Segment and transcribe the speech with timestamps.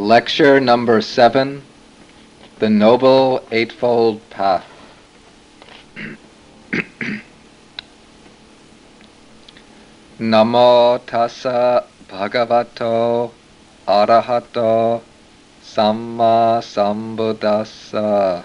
[0.00, 1.60] Lecture number seven
[2.58, 4.64] The Noble Eightfold Path.
[10.18, 13.30] Namo tassa bhagavato
[13.86, 15.02] arahato
[15.62, 18.42] samma sambuddhassa.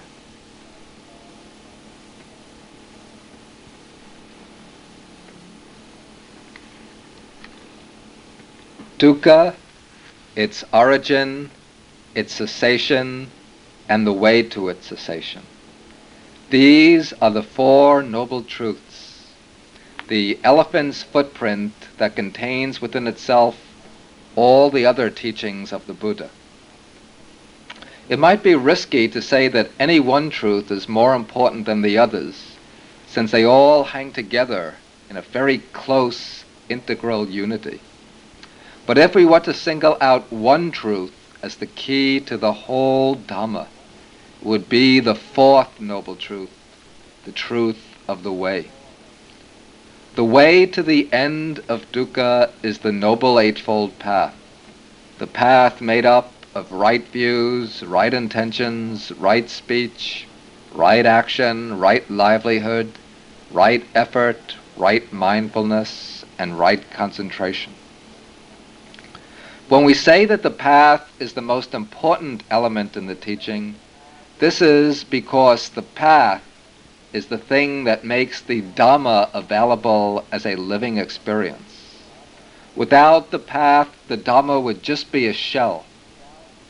[8.99, 9.55] Dukkha,
[10.35, 11.49] its origin,
[12.13, 13.30] its cessation,
[13.88, 15.44] and the way to its cessation.
[16.49, 19.31] These are the four noble truths,
[20.08, 23.58] the elephant's footprint that contains within itself
[24.35, 26.30] all the other teachings of the Buddha.
[28.08, 31.97] It might be risky to say that any one truth is more important than the
[31.97, 32.55] others,
[33.08, 34.75] since they all hang together
[35.09, 37.80] in a very close integral unity.
[38.85, 43.16] But if we were to single out one truth as the key to the whole
[43.16, 43.67] Dhamma,
[44.41, 46.52] it would be the fourth noble truth,
[47.23, 48.69] the truth of the way.
[50.16, 54.36] The way to the end of dukkha is the Noble Eightfold Path,
[55.17, 60.25] the path made up of right views, right intentions, right speech,
[60.73, 62.91] right action, right livelihood,
[63.52, 67.75] right effort, right mindfulness, and right concentration.
[69.67, 73.73] When we say that the path is the most important element in the teaching,
[74.38, 76.44] this is because the path
[77.13, 82.03] is the thing that makes the Dhamma available as a living experience.
[82.75, 85.83] Without the path, the Dhamma would just be a shell,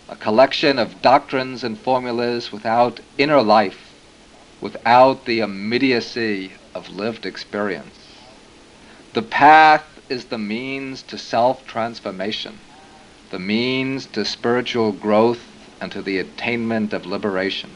[0.07, 3.91] a collection of doctrines and formulas without inner life,
[4.61, 7.99] without the immediacy of lived experience.
[9.11, 12.57] The path is the means to self transformation
[13.31, 15.41] the means to spiritual growth
[15.81, 17.71] and to the attainment of liberation.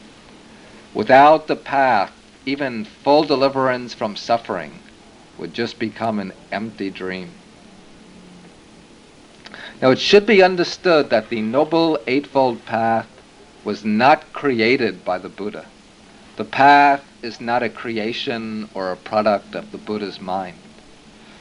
[0.94, 2.12] Without the path,
[2.46, 4.80] even full deliverance from suffering
[5.38, 7.30] would just become an empty dream.
[9.80, 13.08] Now, it should be understood that the Noble Eightfold Path
[13.64, 15.66] was not created by the Buddha.
[16.36, 20.56] The path is not a creation or a product of the Buddha's mind.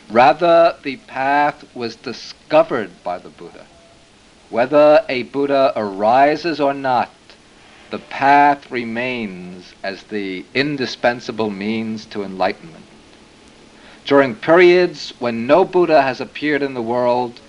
[0.10, 3.66] Rather, the path was discovered by the Buddha.
[4.50, 7.12] Whether a Buddha arises or not,
[7.92, 12.86] the path remains as the indispensable means to enlightenment.
[14.06, 17.40] During periods when no Buddha has appeared in the world,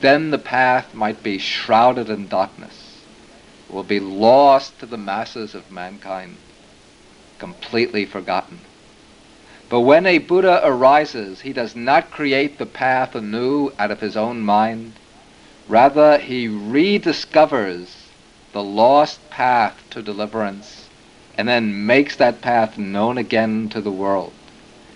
[0.00, 3.02] then the path might be shrouded in darkness,
[3.68, 6.36] will be lost to the masses of mankind,
[7.38, 8.60] completely forgotten.
[9.68, 14.16] But when a Buddha arises, he does not create the path anew out of his
[14.16, 14.94] own mind
[15.68, 17.88] Rather, he rediscovers
[18.52, 20.88] the lost path to deliverance
[21.36, 24.32] and then makes that path known again to the world.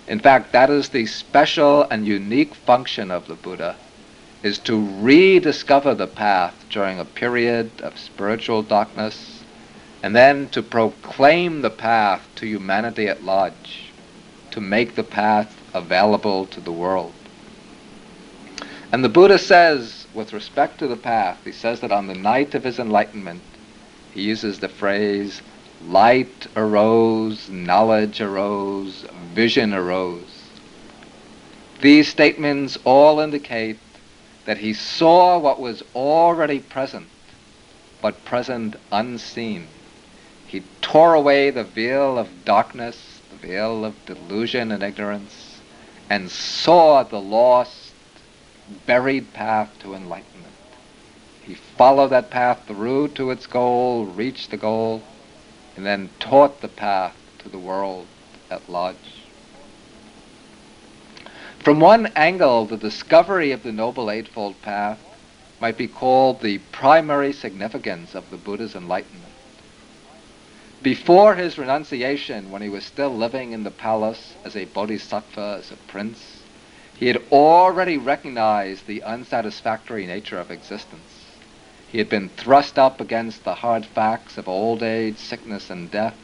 [0.07, 3.77] In fact, that is the special and unique function of the Buddha,
[4.43, 9.43] is to rediscover the path during a period of spiritual darkness
[10.03, 13.93] and then to proclaim the path to humanity at large,
[14.51, 17.13] to make the path available to the world.
[18.93, 22.55] And the Buddha says, with respect to the path, he says that on the night
[22.55, 23.43] of his enlightenment,
[24.13, 25.41] he uses the phrase,
[25.87, 29.05] light arose, knowledge arose,
[29.35, 30.49] vision arose.
[31.81, 33.79] These statements all indicate
[34.45, 37.09] that he saw what was already present,
[38.03, 39.67] but present unseen.
[40.47, 45.61] He tore away the veil of darkness, the veil of delusion and ignorance,
[46.11, 47.80] and saw the lost
[48.87, 50.55] buried path to enlightenment.
[51.43, 55.03] He followed that path through to its goal, reached the goal,
[55.77, 58.07] and then taught the path to the world
[58.51, 58.97] at large.
[61.61, 64.99] From one angle, the discovery of the Noble Eightfold Path
[65.61, 69.33] might be called the primary significance of the Buddha's enlightenment.
[70.83, 75.71] Before his renunciation, when he was still living in the palace as a bodhisattva, as
[75.71, 76.40] a prince,
[77.01, 81.01] he had already recognized the unsatisfactory nature of existence.
[81.91, 86.15] He had been thrust up against the hard facts of old age, sickness, and death,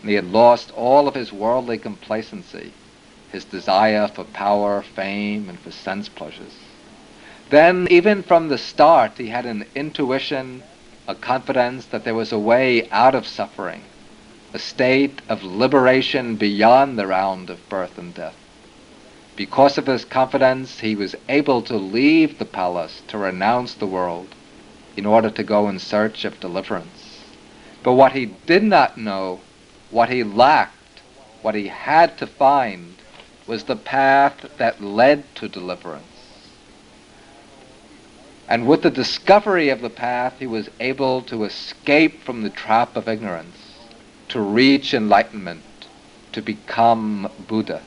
[0.00, 2.72] and he had lost all of his worldly complacency,
[3.30, 6.56] his desire for power, fame, and for sense pleasures.
[7.50, 10.64] Then, even from the start, he had an intuition,
[11.06, 13.84] a confidence that there was a way out of suffering,
[14.52, 18.34] a state of liberation beyond the round of birth and death.
[19.38, 24.34] Because of his confidence, he was able to leave the palace to renounce the world
[24.96, 27.20] in order to go in search of deliverance.
[27.84, 29.38] But what he did not know,
[29.92, 31.02] what he lacked,
[31.40, 32.96] what he had to find,
[33.46, 36.48] was the path that led to deliverance.
[38.48, 42.96] And with the discovery of the path, he was able to escape from the trap
[42.96, 43.78] of ignorance,
[44.30, 45.62] to reach enlightenment,
[46.32, 47.82] to become Buddha.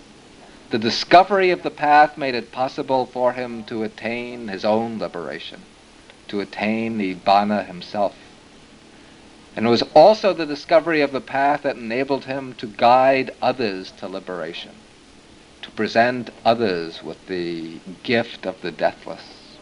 [0.71, 5.59] The discovery of the path made it possible for him to attain his own liberation,
[6.29, 8.15] to attain the Nibbana himself.
[9.53, 13.91] And it was also the discovery of the path that enabled him to guide others
[13.97, 14.71] to liberation,
[15.61, 19.57] to present others with the gift of the deathless.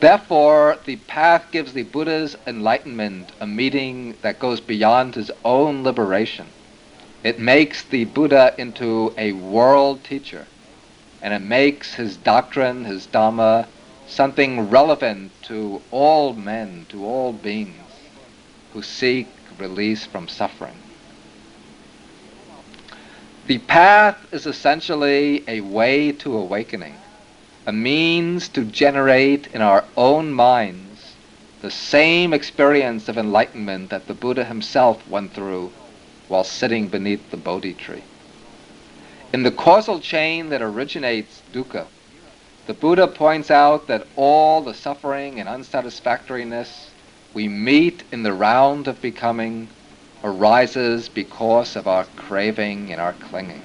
[0.00, 6.48] Therefore, the path gives the Buddha's enlightenment a meaning that goes beyond his own liberation.
[7.24, 10.46] It makes the Buddha into a world teacher,
[11.22, 13.68] and it makes his doctrine, his Dhamma,
[14.08, 17.76] something relevant to all men, to all beings
[18.72, 20.74] who seek release from suffering.
[23.46, 26.96] The path is essentially a way to awakening,
[27.66, 31.14] a means to generate in our own minds
[31.60, 35.70] the same experience of enlightenment that the Buddha himself went through
[36.32, 38.02] while sitting beneath the Bodhi tree.
[39.34, 41.86] In the causal chain that originates dukkha,
[42.66, 46.88] the Buddha points out that all the suffering and unsatisfactoriness
[47.34, 49.68] we meet in the round of becoming
[50.24, 53.60] arises because of our craving and our clinging.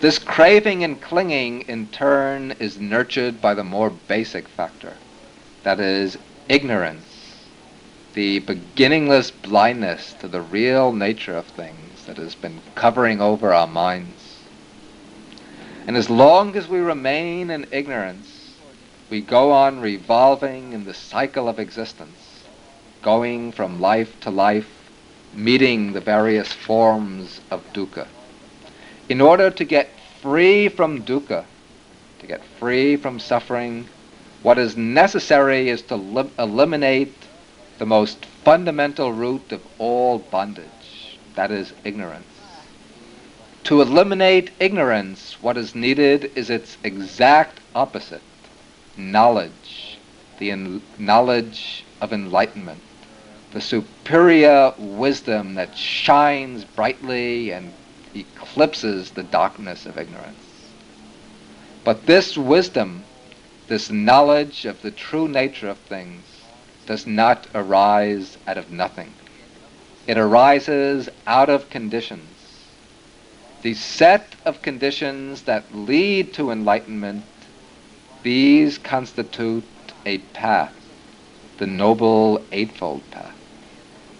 [0.00, 4.94] This craving and clinging, in turn, is nurtured by the more basic factor,
[5.62, 6.18] that is,
[6.48, 7.03] ignorance
[8.14, 13.66] the beginningless blindness to the real nature of things that has been covering over our
[13.66, 14.38] minds.
[15.86, 18.56] And as long as we remain in ignorance,
[19.10, 22.44] we go on revolving in the cycle of existence,
[23.02, 24.70] going from life to life,
[25.34, 28.06] meeting the various forms of dukkha.
[29.08, 29.90] In order to get
[30.22, 31.44] free from dukkha,
[32.20, 33.88] to get free from suffering,
[34.42, 37.23] what is necessary is to li- eliminate
[37.78, 42.26] the most fundamental root of all bondage, that is ignorance.
[43.64, 48.22] To eliminate ignorance, what is needed is its exact opposite,
[48.96, 49.98] knowledge,
[50.38, 52.82] the en- knowledge of enlightenment,
[53.52, 57.72] the superior wisdom that shines brightly and
[58.14, 60.36] eclipses the darkness of ignorance.
[61.84, 63.04] But this wisdom,
[63.68, 66.24] this knowledge of the true nature of things,
[66.86, 69.12] does not arise out of nothing.
[70.06, 72.28] It arises out of conditions.
[73.62, 77.24] The set of conditions that lead to enlightenment,
[78.22, 79.64] these constitute
[80.04, 80.74] a path,
[81.56, 83.34] the Noble Eightfold Path.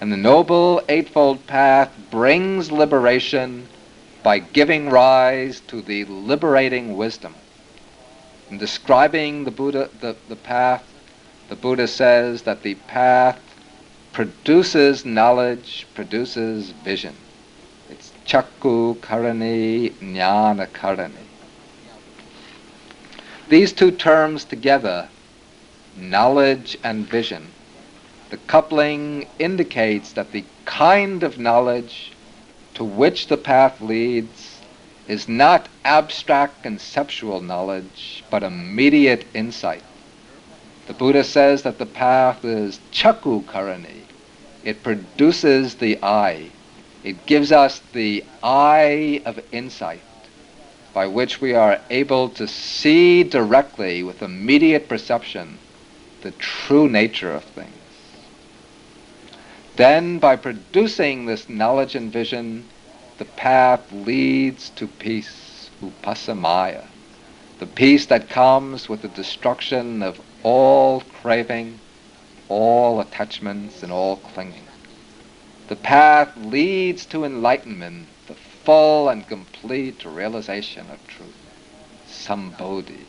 [0.01, 3.69] And the Noble Eightfold Path brings liberation
[4.23, 7.35] by giving rise to the liberating wisdom.
[8.51, 10.83] In describing the Buddha, the, the path,
[11.49, 13.41] the Buddha says that the path
[14.13, 17.15] produces knowledge, produces vision.
[17.91, 21.25] It's chakku karani, jnana karani.
[23.49, 25.09] These two terms together,
[25.97, 27.49] knowledge and vision,
[28.31, 32.13] the coupling indicates that the kind of knowledge
[32.75, 34.61] to which the path leads
[35.07, 39.83] is not abstract conceptual knowledge, but immediate insight.
[40.87, 44.03] The Buddha says that the path is chakku karani.
[44.65, 46.51] It produces the eye.
[47.03, 50.01] It gives us the eye of insight
[50.95, 55.59] by which we are able to see directly with immediate perception
[56.23, 57.75] the true nature of things.
[59.77, 62.69] Then, by producing this knowledge and vision,
[63.19, 66.85] the path leads to peace, upasamaya,
[67.59, 71.81] the peace that comes with the destruction of all craving,
[72.49, 74.69] all attachments, and all clinging.
[75.69, 81.35] The path leads to enlightenment, the full and complete realization of truth,
[82.07, 83.07] sambodhi.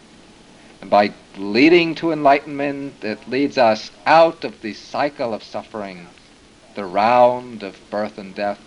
[0.82, 6.08] And by leading to enlightenment, it leads us out of the cycle of suffering,
[6.75, 8.62] the round of birth and death,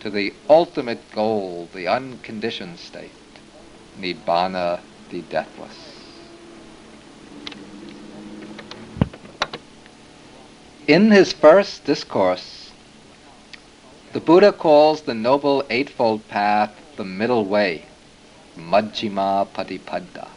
[0.00, 3.10] to the ultimate goal, the unconditioned state,
[3.98, 5.85] Nibbana, the deathless.
[10.88, 12.70] In his first discourse,
[14.12, 17.86] the Buddha calls the Noble Eightfold Path the middle way,
[18.56, 20.28] Majjhima Patipada.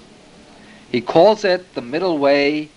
[0.91, 2.69] He calls it the middle way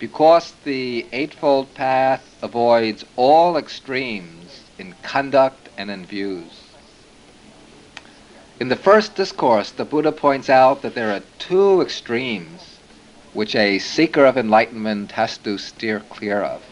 [0.00, 6.62] because the Eightfold Path avoids all extremes in conduct and in views.
[8.58, 12.78] In the first discourse, the Buddha points out that there are two extremes
[13.32, 16.62] which a seeker of enlightenment has to steer clear of.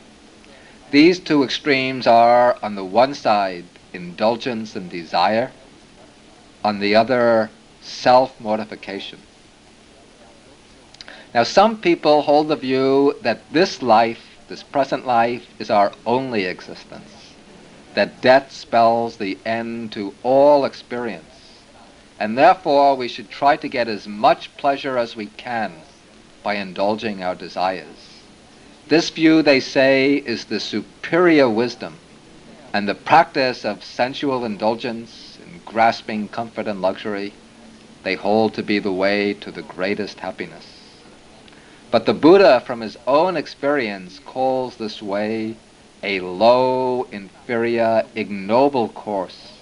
[0.90, 5.52] These two extremes are, on the one side, indulgence and desire,
[6.64, 9.20] on the other, self mortification.
[11.32, 16.44] Now, some people hold the view that this life, this present life, is our only
[16.44, 17.34] existence,
[17.94, 21.60] that death spells the end to all experience,
[22.18, 25.72] and therefore we should try to get as much pleasure as we can
[26.42, 27.99] by indulging our desires.
[28.90, 31.96] This view, they say, is the superior wisdom,
[32.72, 37.32] and the practice of sensual indulgence and grasping comfort and luxury
[38.02, 40.66] they hold to be the way to the greatest happiness.
[41.92, 45.54] But the Buddha, from his own experience, calls this way
[46.02, 49.52] a low, inferior, ignoble course,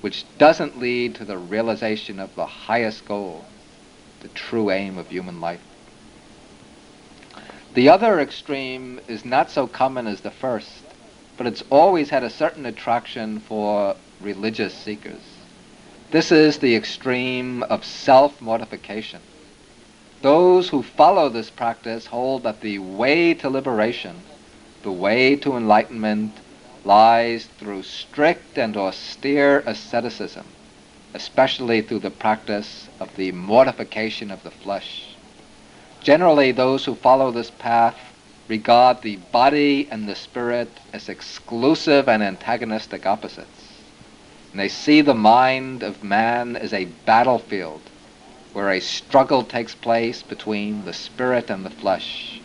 [0.00, 3.44] which doesn't lead to the realization of the highest goal,
[4.20, 5.60] the true aim of human life.
[7.74, 10.82] The other extreme is not so common as the first,
[11.38, 15.22] but it's always had a certain attraction for religious seekers.
[16.10, 19.20] This is the extreme of self-mortification.
[20.20, 24.16] Those who follow this practice hold that the way to liberation,
[24.82, 26.34] the way to enlightenment,
[26.84, 30.44] lies through strict and austere asceticism,
[31.14, 35.11] especially through the practice of the mortification of the flesh.
[36.02, 37.96] Generally, those who follow this path
[38.48, 43.80] regard the body and the spirit as exclusive and antagonistic opposites.
[44.50, 47.80] And they see the mind of man as a battlefield
[48.52, 52.40] where a struggle takes place between the spirit and the flesh.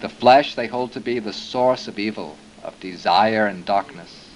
[0.00, 4.30] The flesh they hold to be the source of evil, of desire and darkness.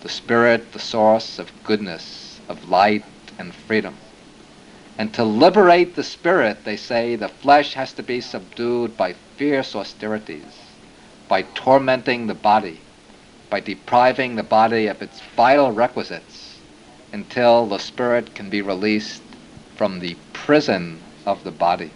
[0.00, 3.04] The spirit the source of goodness, of light
[3.38, 3.96] and freedom.
[4.98, 9.76] And to liberate the spirit, they say, the flesh has to be subdued by fierce
[9.76, 10.58] austerities,
[11.28, 12.80] by tormenting the body,
[13.48, 16.58] by depriving the body of its vital requisites,
[17.12, 19.22] until the spirit can be released
[19.76, 21.92] from the prison of the body.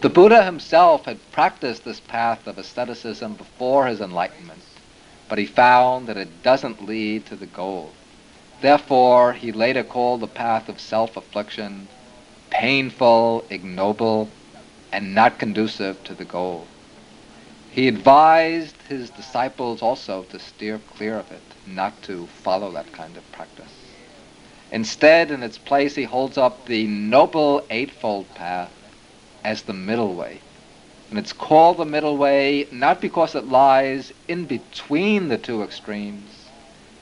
[0.00, 4.62] The Buddha himself had practiced this path of asceticism before his enlightenment,
[5.28, 7.90] but he found that it doesn't lead to the goal.
[8.64, 11.86] Therefore, he later called the path of self-affliction
[12.48, 14.30] painful, ignoble,
[14.90, 16.66] and not conducive to the goal.
[17.72, 23.14] He advised his disciples also to steer clear of it not to follow that kind
[23.18, 23.74] of practice.
[24.72, 28.72] Instead, in its place, he holds up the Noble Eightfold Path
[29.44, 30.40] as the middle way.
[31.10, 36.33] And it's called the middle way not because it lies in between the two extremes,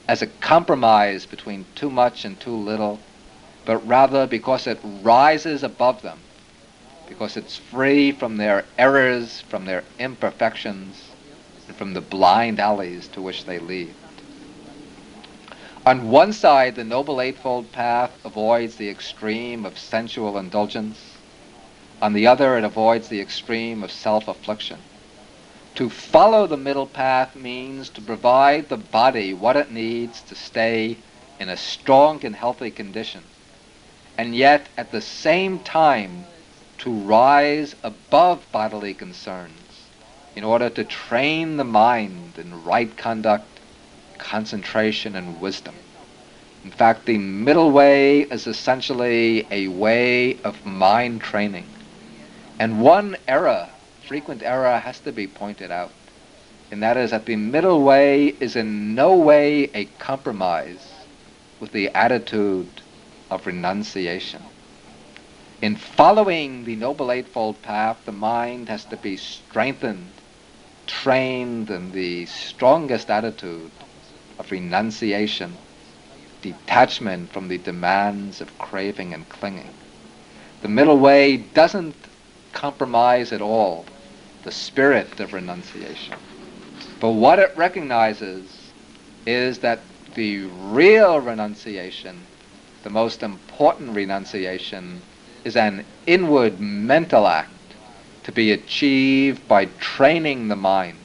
[0.07, 2.99] as a compromise between too much and too little,
[3.65, 6.19] but rather because it rises above them,
[7.07, 11.11] because it's free from their errors, from their imperfections,
[11.67, 13.93] and from the blind alleys to which they lead.
[15.85, 20.97] On one side, the Noble Eightfold Path avoids the extreme of sensual indulgence.
[22.01, 24.79] On the other, it avoids the extreme of self-affliction.
[25.75, 30.97] To follow the middle path means to provide the body what it needs to stay
[31.39, 33.23] in a strong and healthy condition,
[34.17, 36.25] and yet at the same time
[36.79, 39.51] to rise above bodily concerns
[40.35, 43.53] in order to train the mind in right conduct
[44.23, 45.75] concentration, and wisdom.
[46.63, 51.65] In fact, the middle way is essentially a way of mind training.
[52.57, 53.69] And one error,
[54.07, 55.91] frequent error, has to be pointed out.
[56.71, 60.91] And that is that the middle way is in no way a compromise
[61.59, 62.81] with the attitude
[63.29, 64.41] of renunciation.
[65.61, 70.09] In following the Noble Eightfold Path, the mind has to be strengthened,
[70.87, 73.71] trained in the strongest attitude
[74.37, 75.55] of renunciation,
[76.41, 79.73] detachment from the demands of craving and clinging.
[80.61, 81.95] The middle way doesn't
[82.51, 83.85] compromise at all
[84.43, 86.15] the spirit of renunciation.
[86.99, 88.71] But what it recognizes
[89.25, 89.79] is that
[90.15, 92.21] the real renunciation,
[92.83, 95.01] the most important renunciation,
[95.43, 97.49] is an inward mental act
[98.23, 100.97] to be achieved by training the mind,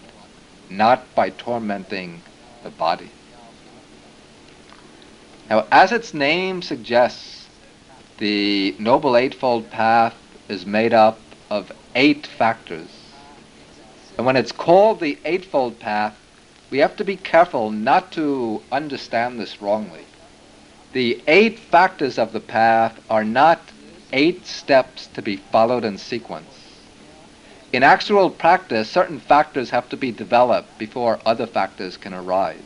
[0.70, 2.22] not by tormenting
[2.62, 3.10] the body.
[5.50, 7.48] Now, as its name suggests,
[8.18, 10.14] the Noble Eightfold Path
[10.48, 11.18] is made up
[11.50, 12.88] of eight factors.
[14.18, 16.18] And when it's called the Eightfold Path,
[16.70, 20.04] we have to be careful not to understand this wrongly.
[20.92, 23.60] The eight factors of the path are not
[24.12, 26.46] eight steps to be followed in sequence.
[27.72, 32.56] In actual practice, certain factors have to be developed before other factors can arise.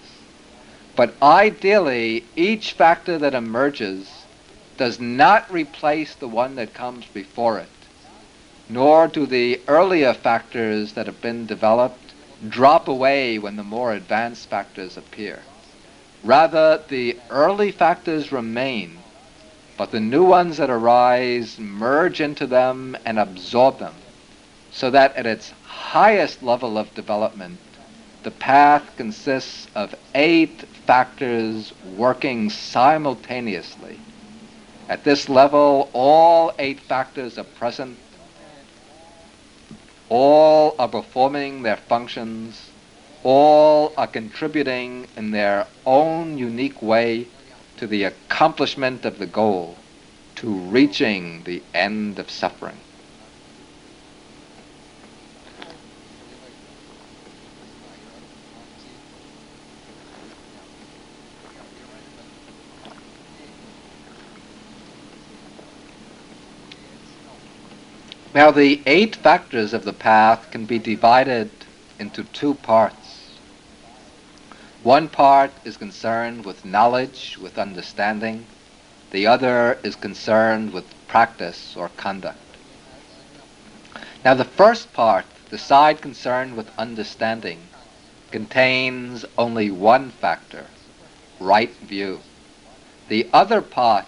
[0.96, 4.08] But ideally, each factor that emerges
[4.78, 7.68] does not replace the one that comes before it,
[8.72, 12.14] nor do the earlier factors that have been developed
[12.48, 15.42] drop away when the more advanced factors appear.
[16.24, 18.98] Rather, the early factors remain,
[19.76, 23.94] but the new ones that arise merge into them and absorb them,
[24.70, 27.58] so that at its highest level of development,
[28.22, 33.98] the path consists of eight factors working simultaneously.
[34.88, 37.98] At this level, all eight factors are present
[40.08, 42.70] all are performing their functions.
[43.24, 47.26] All are contributing in their own unique way
[47.76, 49.76] to the accomplishment of the goal,
[50.36, 52.81] to reaching the end of suffering.
[68.34, 71.50] Now, the eight factors of the path can be divided
[71.98, 73.38] into two parts.
[74.82, 78.46] One part is concerned with knowledge, with understanding.
[79.10, 82.38] The other is concerned with practice or conduct.
[84.24, 87.58] Now, the first part, the side concerned with understanding,
[88.30, 90.66] contains only one factor
[91.38, 92.20] right view.
[93.08, 94.06] The other part,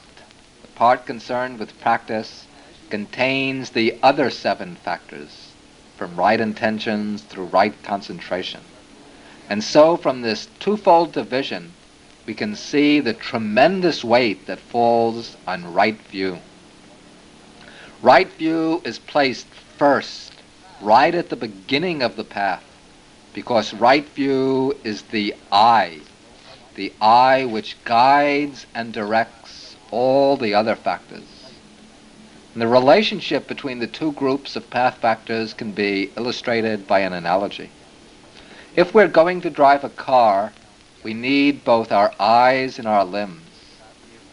[0.63, 2.47] the part concerned with practice,
[2.91, 5.53] contains the other seven factors,
[5.97, 8.61] from right intentions through right concentration.
[9.49, 11.73] And so, from this twofold division,
[12.27, 16.39] we can see the tremendous weight that falls on right view.
[18.03, 19.47] Right view is placed
[19.79, 20.33] first,
[20.81, 22.65] right at the beginning of the path,
[23.35, 26.01] because right view is the eye,
[26.75, 31.34] the eye which guides and directs all the other factors.
[32.55, 37.13] And the relationship between the two groups of path factors can be illustrated by an
[37.13, 37.71] analogy.
[38.77, 40.53] If we're going to drive a car,
[41.03, 43.43] we need both our eyes and our limbs.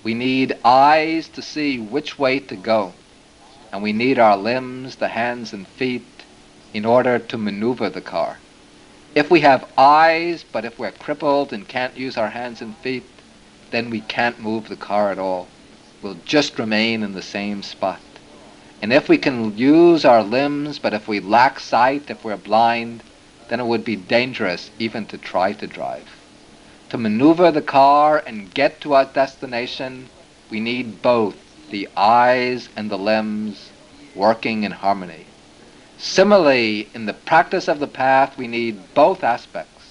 [0.04, 2.94] We need eyes to see which way to go,
[3.72, 6.06] and we need our limbs, the hands and feet,
[6.76, 8.38] in order to maneuver the car.
[9.16, 13.04] If we have eyes, but if we're crippled and can't use our hands and feet,
[13.72, 15.48] then we can't move the car at all.
[16.04, 18.00] We'll just remain in the same spot.
[18.82, 23.04] And if we can use our limbs, but if we lack sight, if we're blind,
[23.48, 26.10] then it would be dangerous even to try to drive.
[26.90, 30.10] To maneuver the car and get to our destination,
[30.50, 31.36] we need both
[31.70, 33.70] the eyes and the limbs
[34.16, 35.26] working in harmony.
[36.00, 39.86] Similarly, in the practice of the path, we need both aspects.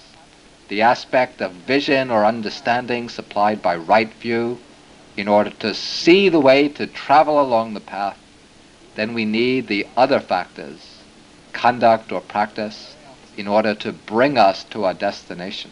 [0.67, 4.59] The aspect of vision or understanding supplied by right view
[5.15, 8.17] in order to see the way to travel along the path
[8.95, 10.97] then we need the other factors,
[11.53, 12.95] conduct or practice,
[13.37, 15.71] in order to bring us to our destination.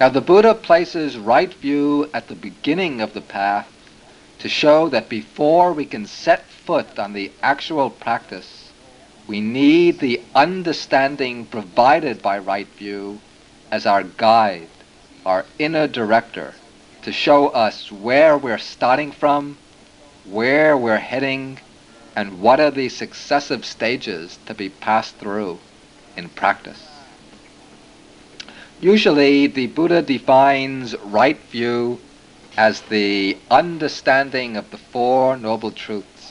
[0.00, 3.70] Now, the Buddha places right view at the beginning of the path
[4.38, 8.70] to show that before we can set foot on the actual practice,
[9.28, 13.20] we need the understanding provided by right view
[13.70, 14.68] as our guide,
[15.24, 16.54] our inner director,
[17.02, 19.56] to show us where we're starting from
[20.30, 21.58] where we're heading,
[22.14, 25.58] and what are the successive stages to be passed through
[26.16, 26.86] in practice.
[28.80, 32.00] Usually, the Buddha defines right view
[32.56, 36.30] as the understanding of the Four Noble Truths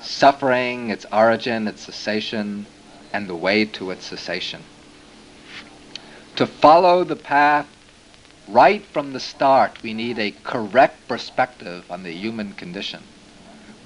[0.00, 2.66] suffering, its origin, its cessation,
[3.12, 4.62] and the way to its cessation.
[6.36, 7.66] To follow the path
[8.52, 13.02] right from the start, we need a correct perspective on the human condition.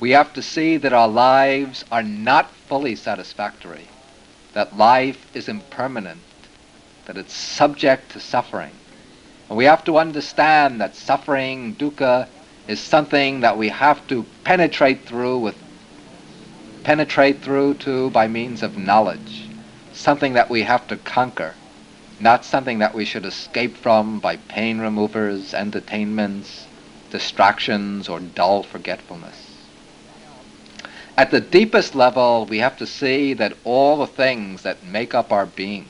[0.01, 3.89] We have to see that our lives are not fully satisfactory,
[4.55, 6.23] that life is impermanent,
[7.07, 8.73] that it's subject to suffering.
[9.49, 12.29] And we have to understand that suffering, dukkha,
[12.67, 15.57] is something that we have to penetrate through with
[16.83, 19.49] penetrate through to by means of knowledge,
[19.93, 21.55] something that we have to conquer
[22.25, 26.67] not something that we should escape from by pain removers, entertainments,
[27.11, 29.51] distractions, or dull forgetfulness.
[31.19, 35.33] At the deepest level, we have to see that all the things that make up
[35.33, 35.87] our being,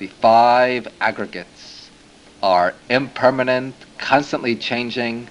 [0.00, 1.88] the five aggregates,
[2.42, 5.28] are impermanent, constantly changing,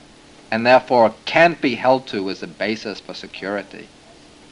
[0.50, 3.90] and therefore can't be held to as a basis for security,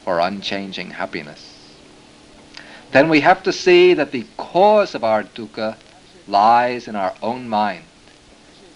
[0.04, 1.49] or unchanging happiness.
[2.92, 5.76] Then we have to see that the cause of our dukkha
[6.26, 7.84] lies in our own mind.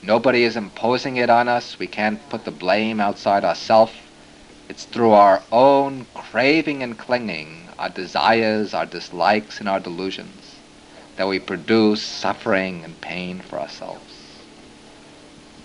[0.03, 1.79] Nobody is imposing it on us.
[1.79, 3.95] We can't put the blame outside ourselves.
[4.69, 10.57] It's through our own craving and clinging, our desires, our dislikes, and our delusions,
[11.17, 14.15] that we produce suffering and pain for ourselves.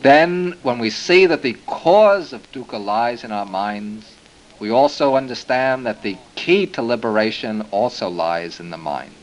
[0.01, 4.15] Then, when we see that the cause of dukkha lies in our minds,
[4.60, 9.13] we also understand that the key to liberation also lies in the mind,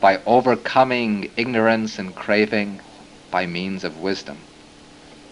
[0.00, 2.80] by overcoming ignorance and craving
[3.30, 4.36] by means of wisdom.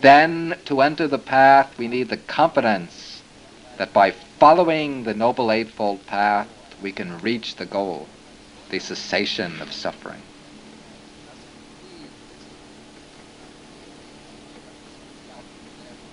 [0.01, 3.23] Then, to enter the path, we need the confidence
[3.77, 6.49] that by following the Noble Eightfold Path,
[6.83, 8.07] we can reach the goal,
[8.71, 10.23] the cessation of suffering.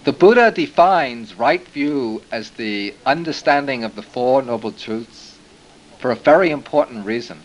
[0.05, 5.39] The Buddha defines right view as the understanding of the Four Noble Truths
[5.97, 7.41] for a very important reason.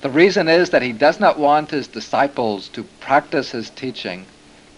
[0.00, 4.26] The reason is that he does not want his disciples to practice his teaching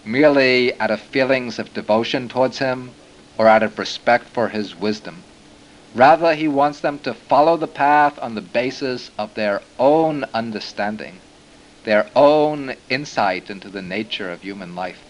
[0.03, 2.89] merely out of feelings of devotion towards him
[3.37, 5.21] or out of respect for his wisdom.
[5.93, 11.19] Rather, he wants them to follow the path on the basis of their own understanding,
[11.83, 15.03] their own insight into the nature of human life.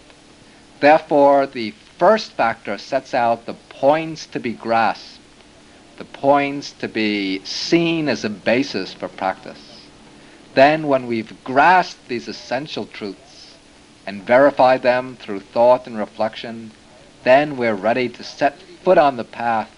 [0.82, 5.20] Therefore, the first factor sets out the points to be grasped,
[5.96, 9.86] the points to be seen as a basis for practice.
[10.54, 13.54] Then, when we've grasped these essential truths
[14.08, 16.72] and verified them through thought and reflection,
[17.22, 19.70] then we're ready to set foot on the path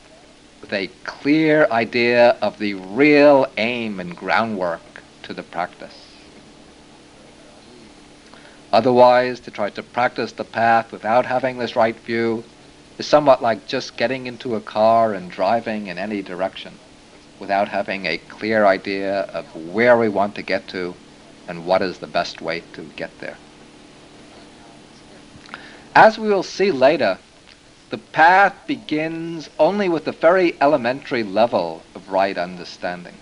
[0.62, 6.03] with a clear idea of the real aim and groundwork to the practice.
[8.74, 12.42] Otherwise, to try to practice the path without having this right view
[12.98, 16.72] is somewhat like just getting into a car and driving in any direction
[17.38, 20.92] without having a clear idea of where we want to get to
[21.46, 23.36] and what is the best way to get there.
[25.94, 27.18] As we will see later,
[27.90, 33.14] the path begins only with the very elementary level of right understanding.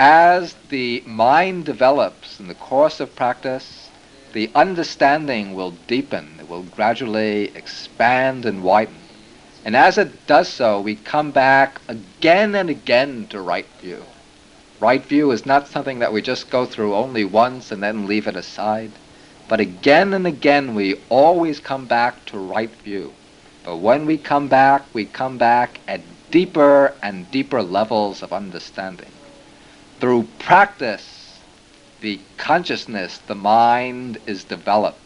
[0.00, 3.90] As the mind develops in the course of practice,
[4.32, 8.96] the understanding will deepen, it will gradually expand and widen.
[9.64, 14.02] And as it does so, we come back again and again to right view.
[14.80, 18.26] Right view is not something that we just go through only once and then leave
[18.26, 18.90] it aside.
[19.46, 23.12] But again and again, we always come back to right view.
[23.64, 26.00] But when we come back, we come back at
[26.32, 29.13] deeper and deeper levels of understanding.
[30.04, 31.40] Through practice,
[32.02, 35.00] the consciousness, the mind is developed.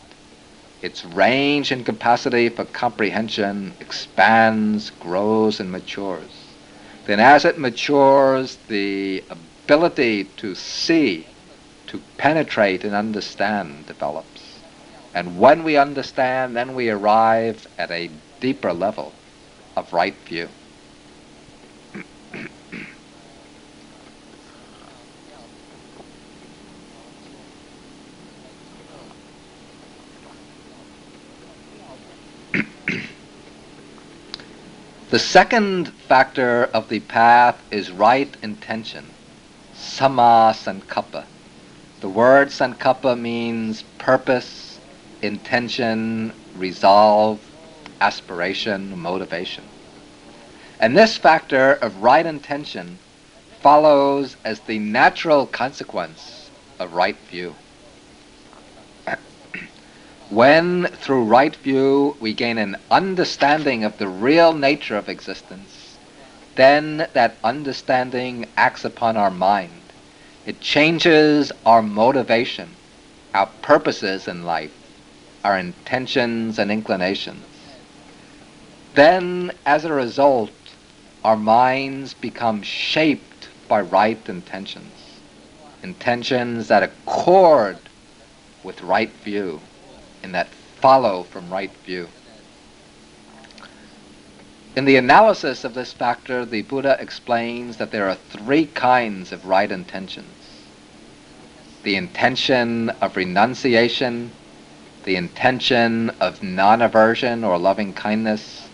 [0.83, 6.49] Its range and capacity for comprehension expands, grows, and matures.
[7.07, 11.29] Then, as it matures, the ability to see
[11.87, 14.59] to penetrate and understand develops.
[15.15, 19.13] And when we understand, then we arrive at a deeper level
[19.77, 20.49] of right view.
[35.11, 39.07] The second factor of the path is right intention,
[39.75, 41.25] samma sankappa.
[42.03, 44.79] The word sankappa means purpose,
[45.23, 47.41] intention, resolve,
[48.03, 49.65] aspiration, motivation.
[50.79, 52.99] And this factor of right intention
[53.63, 57.55] follows as the natural consequence of right view.
[60.31, 65.97] When, through right view, we gain an understanding of the real nature of existence,
[66.55, 69.73] then that understanding acts upon our mind
[70.45, 72.71] it changes our motivation,
[73.35, 74.73] our purposes in life,
[75.45, 77.45] our intentions and inclinations.
[78.95, 80.51] Then, as a result,
[81.23, 85.21] our minds become shaped by right intentions,
[85.83, 87.79] intentions that accord
[88.65, 89.61] with right view
[90.23, 90.49] and that
[90.81, 92.09] follow from right view.
[94.77, 99.47] In the analysis of this factor, the Buddha explains that there are three kinds of
[99.47, 100.27] right intentions
[101.85, 104.31] the intention of renunciation,
[105.05, 108.69] the intention of non aversion or loving kindness,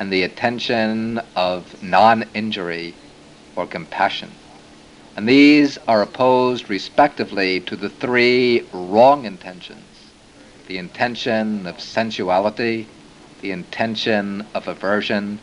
[0.00, 2.94] and the intention of non-injury
[3.56, 4.30] or compassion.
[5.16, 9.87] And these are opposed respectively to the three wrong intentions.
[10.68, 12.86] The intention of sensuality,
[13.40, 15.40] the intention of aversion,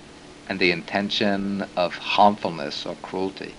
[0.47, 3.55] and the intention of harmfulness or cruelty.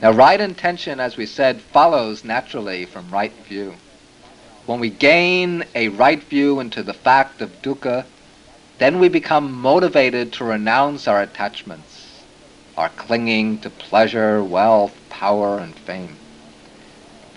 [0.00, 3.74] Now, right intention, as we said, follows naturally from right view.
[4.64, 8.06] When we gain a right view into the fact of dukkha,
[8.78, 12.22] then we become motivated to renounce our attachments,
[12.78, 16.16] our clinging to pleasure, wealth, power, and fame.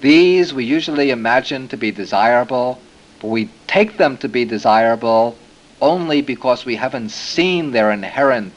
[0.02, 2.80] These we usually imagine to be desirable,
[3.22, 5.38] but we take them to be desirable
[5.82, 8.54] only because we haven't seen their inherent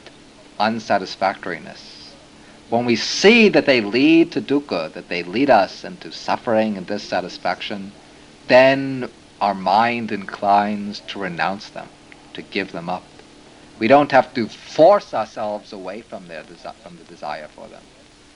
[0.59, 1.93] unsatisfactoriness
[2.73, 6.87] when we see that they lead to dukkha, that they lead us into suffering and
[6.87, 7.91] dissatisfaction,
[8.47, 9.07] then
[9.39, 11.87] our mind inclines to renounce them,
[12.33, 13.03] to give them up.
[13.77, 17.83] We don't have to force ourselves away from, their desi- from the desire for them.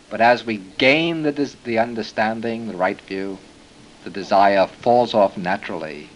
[0.10, 1.32] But as we gain the,
[1.64, 3.38] the understanding, the right view,
[4.04, 6.10] the desire falls off naturally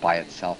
[0.00, 0.58] by itself.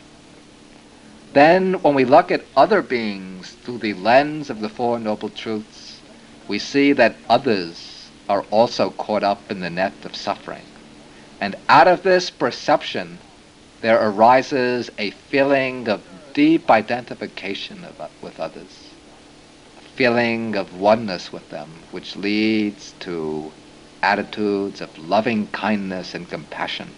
[1.32, 6.00] Then, when we look at other beings through the lens of the Four Noble Truths,
[6.48, 10.64] we see that others are also caught up in the net of suffering.
[11.40, 13.18] And out of this perception,
[13.82, 18.86] there arises a feeling of deep identification of, with others,
[19.96, 23.50] feeling of oneness with them, which leads to
[24.02, 26.92] attitudes of loving kindness and compassion.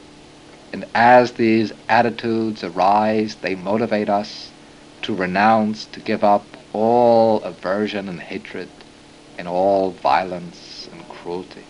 [0.72, 4.50] And as these attitudes arise, they motivate us
[5.02, 8.68] to renounce, to give up all aversion and hatred
[9.38, 11.62] and all violence and cruelty.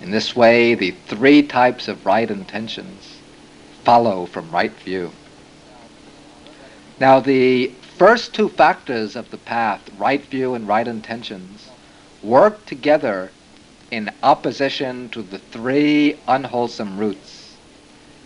[0.00, 3.18] In this way, the three types of right intentions
[3.84, 5.12] follow from right view.
[6.98, 11.70] Now, the first two factors of the path, right view and right intentions,
[12.22, 13.30] work together
[13.90, 17.56] in opposition to the three unwholesome roots.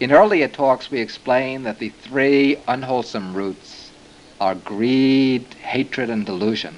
[0.01, 3.93] In earlier talks, we explained that the three unwholesome roots
[4.41, 6.75] are greed, hatred, and delusion.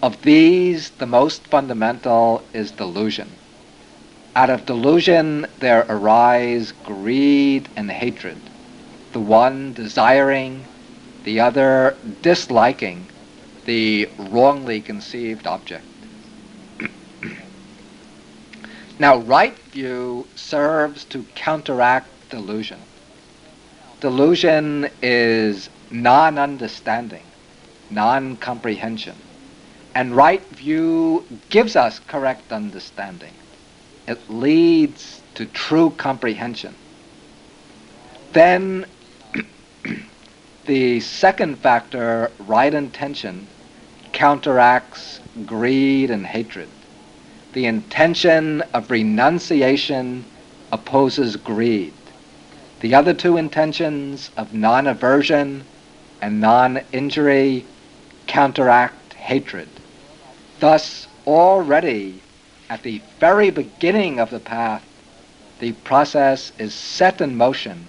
[0.00, 3.32] Of these, the most fundamental is delusion.
[4.36, 8.38] Out of delusion, there arise greed and hatred,
[9.12, 10.66] the one desiring,
[11.26, 13.04] the other disliking
[13.64, 15.84] the wrongly conceived object.
[19.00, 22.78] now, right view serves to counteract delusion.
[23.98, 27.24] Delusion is non understanding,
[27.90, 29.16] non comprehension.
[29.96, 33.32] And right view gives us correct understanding.
[34.06, 36.76] It leads to true comprehension.
[38.32, 38.86] Then
[40.66, 43.46] the second factor, right intention,
[44.12, 46.68] counteracts greed and hatred.
[47.52, 50.24] The intention of renunciation
[50.72, 51.92] opposes greed.
[52.80, 55.64] The other two intentions of non aversion
[56.20, 57.64] and non injury
[58.26, 59.68] counteract hatred.
[60.60, 62.20] Thus, already
[62.68, 64.84] at the very beginning of the path,
[65.60, 67.86] the process is set in motion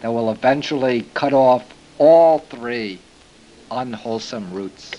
[0.00, 3.00] that will eventually cut off all three
[3.70, 4.90] unwholesome roots.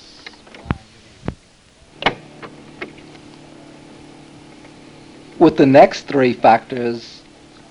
[5.37, 7.21] With the next three factors,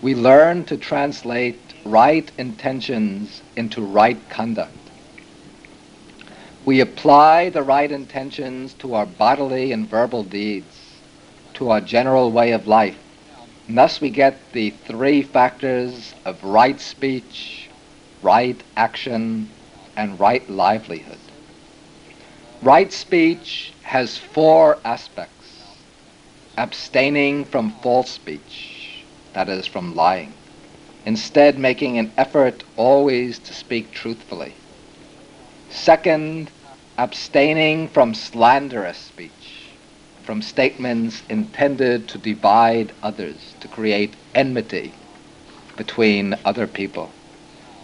[0.03, 4.85] we learn to translate right intentions into right conduct
[6.65, 10.81] we apply the right intentions to our bodily and verbal deeds,
[11.55, 12.97] to our general way of life.
[13.69, 17.64] And thus we get the three factors of right speech,
[18.25, 19.49] right action,
[19.97, 21.19] and right livelihood.
[22.63, 25.31] Right speech has four aspects.
[26.57, 30.33] Abstaining from false speech, that is, from lying.
[31.05, 34.55] Instead, making an effort always to speak truthfully.
[35.71, 36.51] Second,
[36.97, 39.69] abstaining from slanderous speech,
[40.23, 44.95] from statements intended to divide others, to create enmity
[45.77, 47.11] between other people.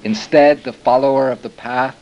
[0.02, 1.96] Instead, the follower of the path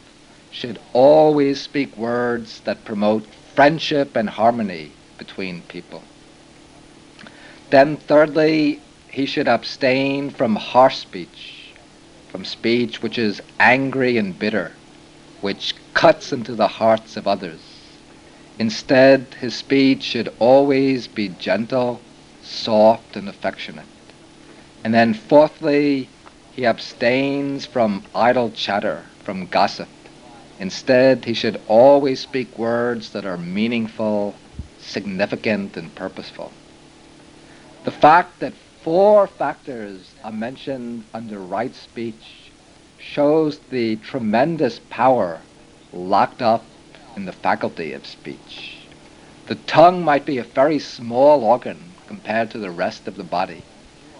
[0.50, 6.02] should always speak words that promote friendship and harmony between people.
[7.70, 8.80] Then, thirdly,
[9.10, 11.72] he should abstain from harsh speech,
[12.30, 14.72] from speech which is angry and bitter,
[15.40, 17.60] which cuts into the hearts of others.
[18.58, 22.00] Instead, his speech should always be gentle,
[22.42, 23.84] soft, and affectionate.
[24.84, 26.08] And then, fourthly,
[26.58, 29.86] he abstains from idle chatter, from gossip.
[30.58, 34.34] Instead, he should always speak words that are meaningful,
[34.80, 36.50] significant, and purposeful.
[37.84, 42.50] The fact that four factors are mentioned under right speech
[42.98, 45.40] shows the tremendous power
[45.92, 46.64] locked up
[47.14, 48.78] in the faculty of speech.
[49.46, 53.62] The tongue might be a very small organ compared to the rest of the body,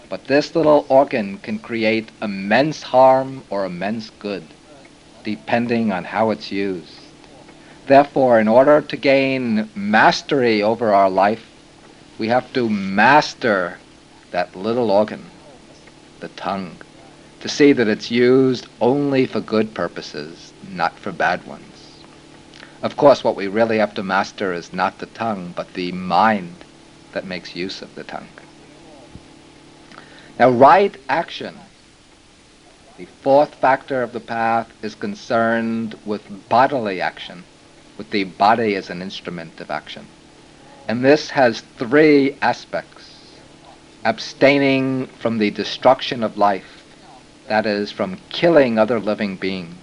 [0.09, 4.43] but this little organ can create immense harm or immense good,
[5.23, 6.89] depending on how it's used.
[7.85, 11.45] Therefore, in order to gain mastery over our life,
[12.17, 13.77] we have to master
[14.31, 15.23] that little organ,
[16.19, 16.71] the tongue,
[17.39, 21.63] to see that it's used only for good purposes, not for bad ones.
[22.81, 26.53] Of course, what we really have to master is not the tongue, but the mind
[27.13, 28.27] that makes use of the tongue.
[30.39, 31.53] Now, right action,
[32.97, 37.43] the fourth factor of the path, is concerned with bodily action,
[37.97, 40.07] with the body as an instrument of action.
[40.87, 43.35] And this has three aspects
[44.05, 46.85] abstaining from the destruction of life,
[47.49, 49.75] that is, from killing other living beings.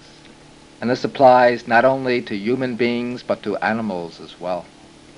[0.80, 4.64] And this applies not only to human beings, but to animals as well,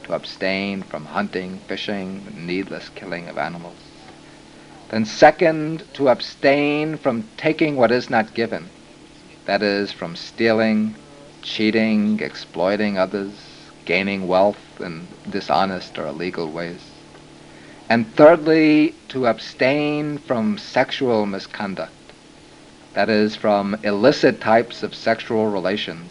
[0.02, 3.87] to abstain from hunting, fishing, needless killing of animals.
[4.90, 8.68] Then, second, to abstain from taking what is not given,
[9.44, 10.94] that is, from stealing,
[11.42, 13.32] cheating, exploiting others,
[13.84, 16.80] gaining wealth in dishonest or illegal ways.
[17.90, 21.92] And thirdly, to abstain from sexual misconduct,
[22.94, 26.10] that is, from illicit types of sexual relations,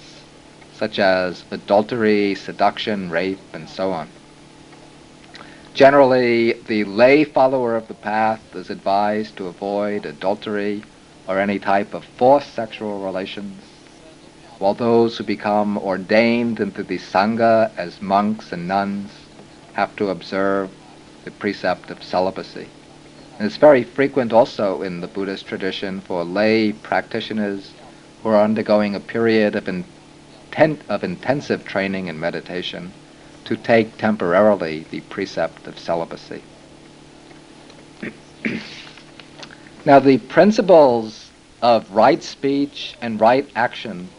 [0.75, 4.07] such as adultery, seduction, rape, and so on.
[5.77, 10.81] Generally, the lay follower of the path is advised to avoid adultery
[11.27, 13.61] or any type of forced sexual relations
[14.57, 19.11] while those who become ordained into the Sangha as monks and nuns
[19.73, 20.71] have to observe
[21.25, 22.65] the precept of celibacy.
[23.37, 27.71] And it's very frequent also in the Buddhist tradition for lay practitioners
[28.23, 32.91] who are undergoing a period of, intent, of intensive training in meditation
[33.47, 36.43] to take temporarily the precept of celibacy.
[39.85, 41.29] now, the principles
[41.61, 44.09] of right speech and right action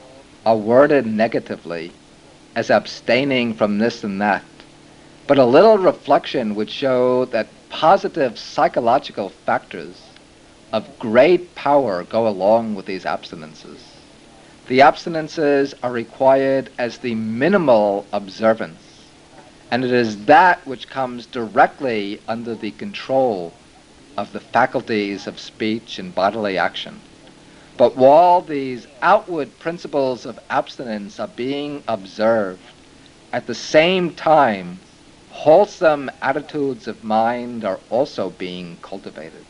[0.45, 1.93] are worded negatively
[2.57, 4.43] as abstaining from this and that.
[5.27, 9.95] But a little reflection would show that positive psychological factors
[10.73, 13.79] of great power go along with these abstinences.
[14.69, 18.88] The abstinences are required as the minimal observance,
[19.71, 23.53] and it is that which comes directly under the control
[24.17, 27.01] of the faculties of speech and bodily action.
[27.77, 32.63] But while these outward principles of abstinence are being observed,
[33.33, 34.81] at the same time,
[35.31, 39.45] wholesome attitudes of mind are also being cultivated.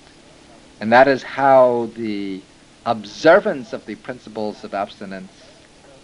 [0.80, 2.42] And that is how the
[2.84, 5.32] observance of the principles of abstinence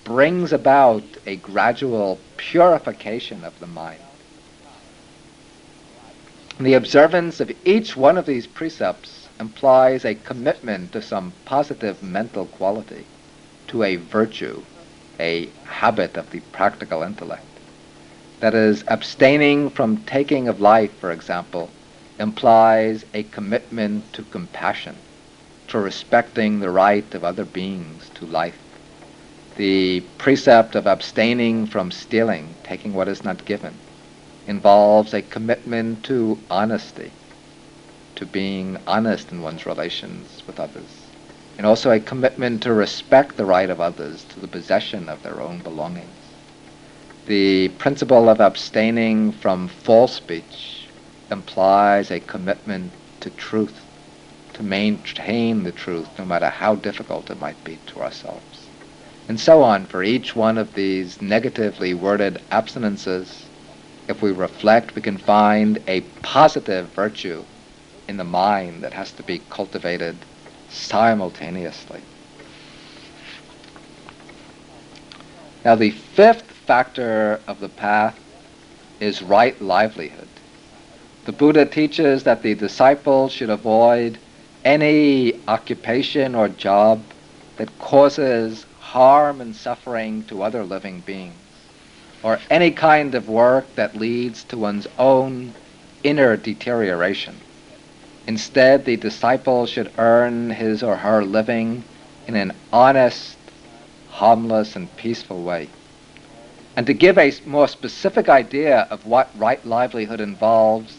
[0.04, 4.00] brings about a gradual purification of the mind.
[6.60, 12.46] The observance of each one of these precepts implies a commitment to some positive mental
[12.46, 13.04] quality,
[13.68, 14.62] to a virtue,
[15.18, 17.42] a habit of the practical intellect.
[18.40, 21.70] That is, abstaining from taking of life, for example,
[22.18, 24.96] implies a commitment to compassion,
[25.68, 28.63] to respecting the right of other beings to life.
[29.56, 33.74] The precept of abstaining from stealing, taking what is not given,
[34.48, 37.12] involves a commitment to honesty,
[38.16, 41.06] to being honest in one's relations with others,
[41.56, 45.40] and also a commitment to respect the right of others to the possession of their
[45.40, 46.08] own belongings.
[47.26, 50.88] The principle of abstaining from false speech
[51.30, 53.80] implies a commitment to truth,
[54.54, 58.53] to maintain the truth no matter how difficult it might be to ourselves.
[59.28, 63.44] And so on for each one of these negatively worded abstinences.
[64.06, 67.42] If we reflect, we can find a positive virtue
[68.06, 70.16] in the mind that has to be cultivated
[70.68, 72.00] simultaneously.
[75.64, 78.20] Now, the fifth factor of the path
[79.00, 80.28] is right livelihood.
[81.24, 84.18] The Buddha teaches that the disciple should avoid
[84.62, 87.00] any occupation or job
[87.56, 91.34] that causes harm and suffering to other living beings,
[92.22, 95.52] or any kind of work that leads to one's own
[96.04, 97.34] inner deterioration.
[98.28, 101.82] Instead, the disciple should earn his or her living
[102.28, 103.36] in an honest,
[104.10, 105.68] harmless, and peaceful way.
[106.76, 110.94] And to give a more specific idea of what right livelihood involves,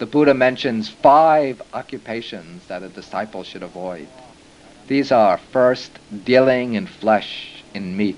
[0.00, 4.08] the Buddha mentions five occupations that a disciple should avoid.
[4.88, 8.16] These are first, dealing in flesh, in meat,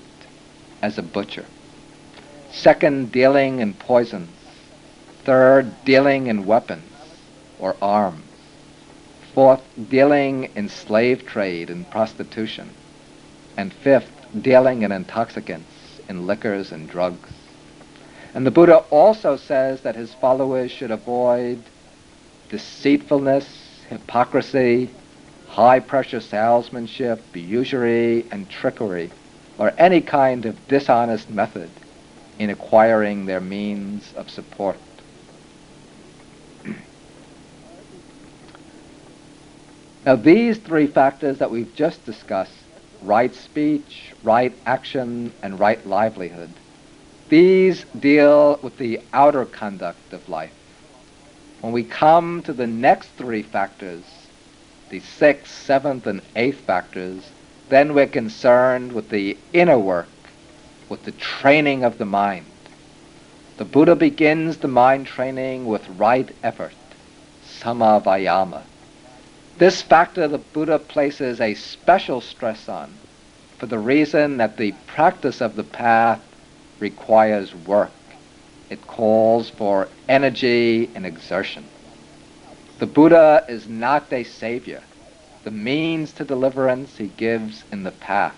[0.81, 1.45] as a butcher.
[2.51, 4.29] Second, dealing in poisons.
[5.23, 6.91] Third, dealing in weapons
[7.59, 8.23] or arms.
[9.33, 12.69] Fourth, dealing in slave trade and prostitution.
[13.57, 17.29] And fifth, dealing in intoxicants, in liquors and drugs.
[18.33, 21.63] And the Buddha also says that his followers should avoid
[22.49, 23.47] deceitfulness,
[23.89, 24.89] hypocrisy,
[25.49, 29.11] high pressure salesmanship, usury, and trickery,
[29.57, 31.69] or any kind of dishonest method
[32.37, 34.77] in acquiring their means of support.
[40.05, 42.53] now, these three factors that we've just discussed
[43.01, 46.49] right speech, right action, and right livelihood
[47.29, 50.51] these deal with the outer conduct of life.
[51.61, 54.03] When we come to the next three factors,
[54.89, 57.29] the sixth, seventh, and eighth factors,
[57.69, 60.07] then we're concerned with the inner work
[60.89, 62.45] with the training of the mind.
[63.57, 66.73] The Buddha begins the mind training with right effort,
[67.45, 68.61] samma vayama.
[69.57, 72.91] This factor the Buddha places a special stress on
[73.59, 76.21] for the reason that the practice of the path
[76.79, 77.91] requires work.
[78.69, 81.65] It calls for energy and exertion.
[82.79, 84.81] The Buddha is not a savior.
[85.43, 88.37] The means to deliverance he gives in the path.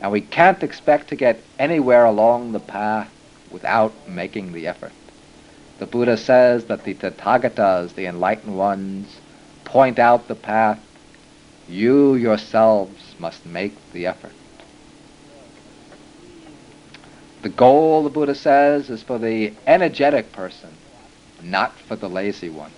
[0.00, 3.10] And we can't expect to get anywhere along the path
[3.50, 4.92] without making the effort.
[5.80, 9.08] The Buddha says that the Tathagatas, the enlightened ones,
[9.64, 10.78] point out the path.
[11.68, 14.32] You yourselves must make the effort.
[17.42, 20.70] The goal, the Buddha says, is for the energetic person,
[21.42, 22.70] not for the lazy one.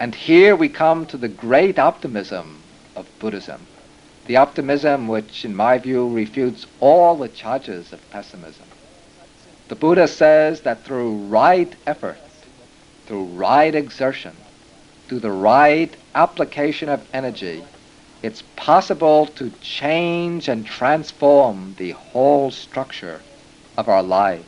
[0.00, 2.62] And here we come to the great optimism
[2.94, 3.66] of Buddhism
[4.28, 8.66] the optimism which, in my view, refutes all the charges of pessimism.
[9.68, 12.18] The Buddha says that through right effort,
[13.06, 14.36] through right exertion,
[15.08, 17.64] through the right application of energy,
[18.22, 23.22] it's possible to change and transform the whole structure
[23.78, 24.44] of our lives.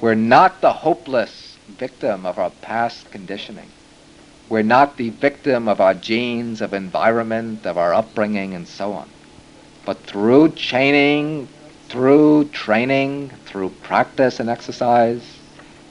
[0.00, 3.70] We're not the hopeless victim of our past conditioning.
[4.52, 9.08] We're not the victim of our genes, of environment, of our upbringing, and so on.
[9.86, 11.48] But through chaining,
[11.88, 15.22] through training, through practice and exercise,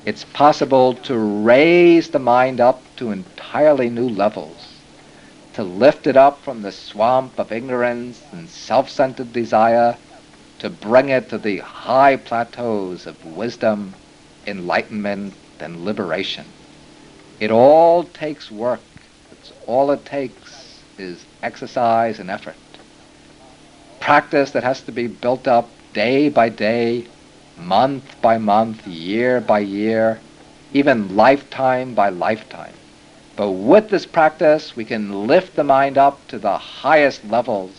[0.05, 4.67] it's possible to raise the mind up to entirely new levels,
[5.53, 9.97] to lift it up from the swamp of ignorance and self-centered desire,
[10.59, 13.95] to bring it to the high plateaus of wisdom,
[14.45, 16.45] enlightenment, and liberation.
[17.41, 18.81] It all takes work.
[19.31, 22.53] It's all it takes is exercise and effort.
[23.99, 27.07] Practice that has to be built up day by day,
[27.57, 30.19] month by month, year by year,
[30.71, 32.75] even lifetime by lifetime.
[33.35, 37.73] But with this practice, we can lift the mind up to the highest levels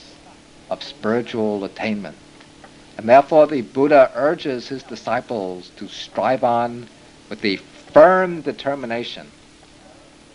[0.71, 2.17] of spiritual attainment.
[2.99, 6.89] And therefore, the Buddha urges his disciples to strive on
[7.31, 9.29] with the firm determination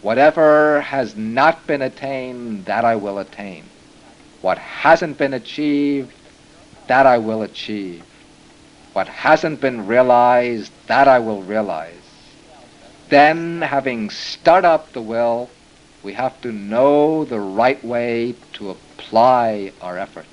[0.07, 3.65] Whatever has not been attained, that I will attain.
[4.39, 6.13] What hasn't been achieved,
[6.87, 8.05] that I will achieve.
[8.93, 12.07] What hasn't been realized, that I will realize.
[13.09, 15.49] Then, having stirred up the will,
[16.03, 20.27] we have to know the right way to apply our effort.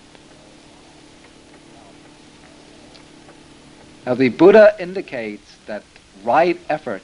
[4.07, 5.83] Now, the Buddha indicates that
[6.22, 7.03] right effort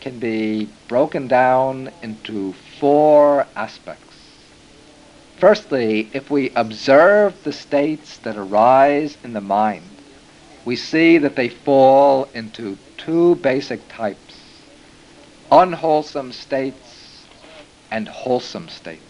[0.00, 4.16] can be broken down into four aspects.
[5.38, 9.88] Firstly, if we observe the states that arise in the mind,
[10.64, 14.34] we see that they fall into two basic types
[15.50, 17.24] unwholesome states
[17.90, 19.02] and wholesome states.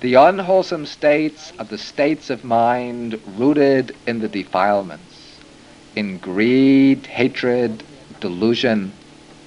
[0.00, 5.38] The unwholesome states are the states of mind rooted in the defilements,
[5.94, 7.82] in greed, hatred,
[8.20, 8.92] delusion,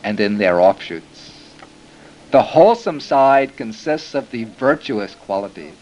[0.03, 1.53] and in their offshoots.
[2.31, 5.77] The wholesome side consists of the virtuous qualities,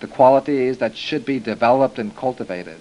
[0.00, 2.80] the qualities that should be developed and cultivated,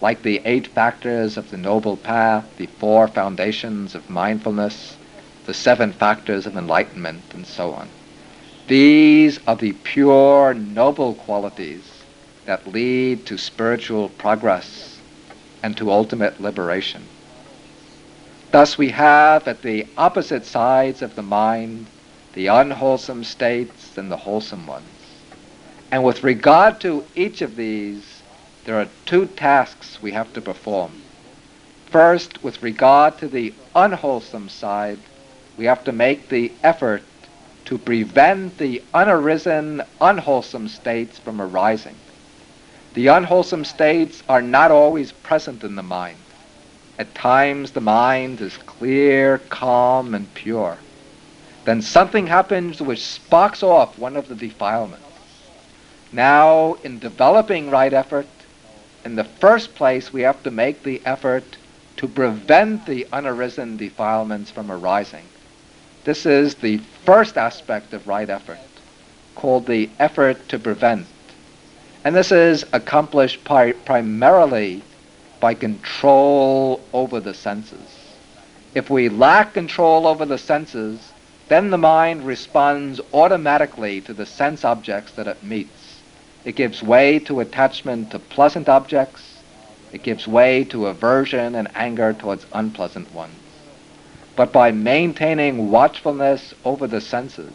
[0.00, 4.96] like the eight factors of the Noble Path, the four foundations of mindfulness,
[5.46, 7.88] the seven factors of enlightenment, and so on.
[8.68, 11.82] These are the pure, noble qualities
[12.46, 14.98] that lead to spiritual progress
[15.62, 17.02] and to ultimate liberation.
[18.52, 21.86] Thus, we have at the opposite sides of the mind
[22.34, 24.84] the unwholesome states and the wholesome ones.
[25.90, 28.22] And with regard to each of these,
[28.66, 30.92] there are two tasks we have to perform.
[31.86, 34.98] First, with regard to the unwholesome side,
[35.56, 37.02] we have to make the effort
[37.64, 41.96] to prevent the unarisen, unwholesome states from arising.
[42.92, 46.21] The unwholesome states are not always present in the mind.
[46.98, 50.78] At times the mind is clear, calm, and pure.
[51.64, 55.04] Then something happens which sparks off one of the defilements.
[56.12, 58.26] Now, in developing right effort,
[59.04, 61.56] in the first place we have to make the effort
[61.96, 65.24] to prevent the unarisen defilements from arising.
[66.04, 68.58] This is the first aspect of right effort,
[69.34, 71.06] called the effort to prevent.
[72.04, 74.82] And this is accomplished pri- primarily
[75.42, 77.98] by control over the senses.
[78.74, 81.12] If we lack control over the senses,
[81.50, 86.00] then the mind responds automatically to the sense objects that it meets.
[86.46, 89.42] It gives way to attachment to pleasant objects.
[89.92, 93.34] It gives way to aversion and anger towards unpleasant ones
[94.36, 97.52] but by maintaining watchfulness over the senses,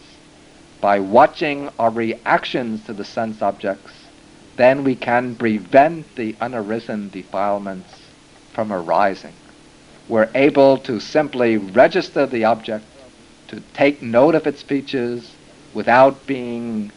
[0.80, 3.92] by watching our reactions to the sense objects,
[4.58, 7.94] then we can prevent the unarisen defilements
[8.54, 9.34] from arising.
[10.10, 12.86] We're able to simply register the object,
[13.50, 15.36] to take note of its features
[15.74, 16.92] without being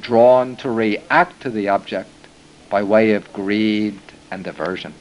[0.00, 2.08] drawn to react to the object
[2.68, 3.98] by way of greed
[4.30, 4.92] and aversion.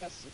[0.00, 0.26] That's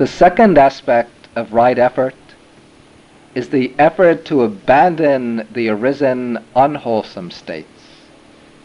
[0.00, 2.14] The second aspect of right effort
[3.34, 7.98] is the effort to abandon the arisen unwholesome states.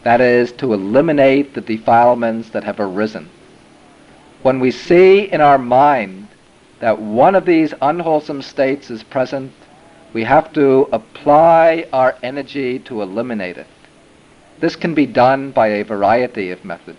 [0.02, 3.28] That is, to eliminate the defilements that have arisen.
[4.40, 6.28] When we see in our mind
[6.80, 9.52] that one of these unwholesome states is present,
[10.14, 13.66] we have to apply our energy to eliminate it.
[14.60, 16.96] This can be done by a variety of methods.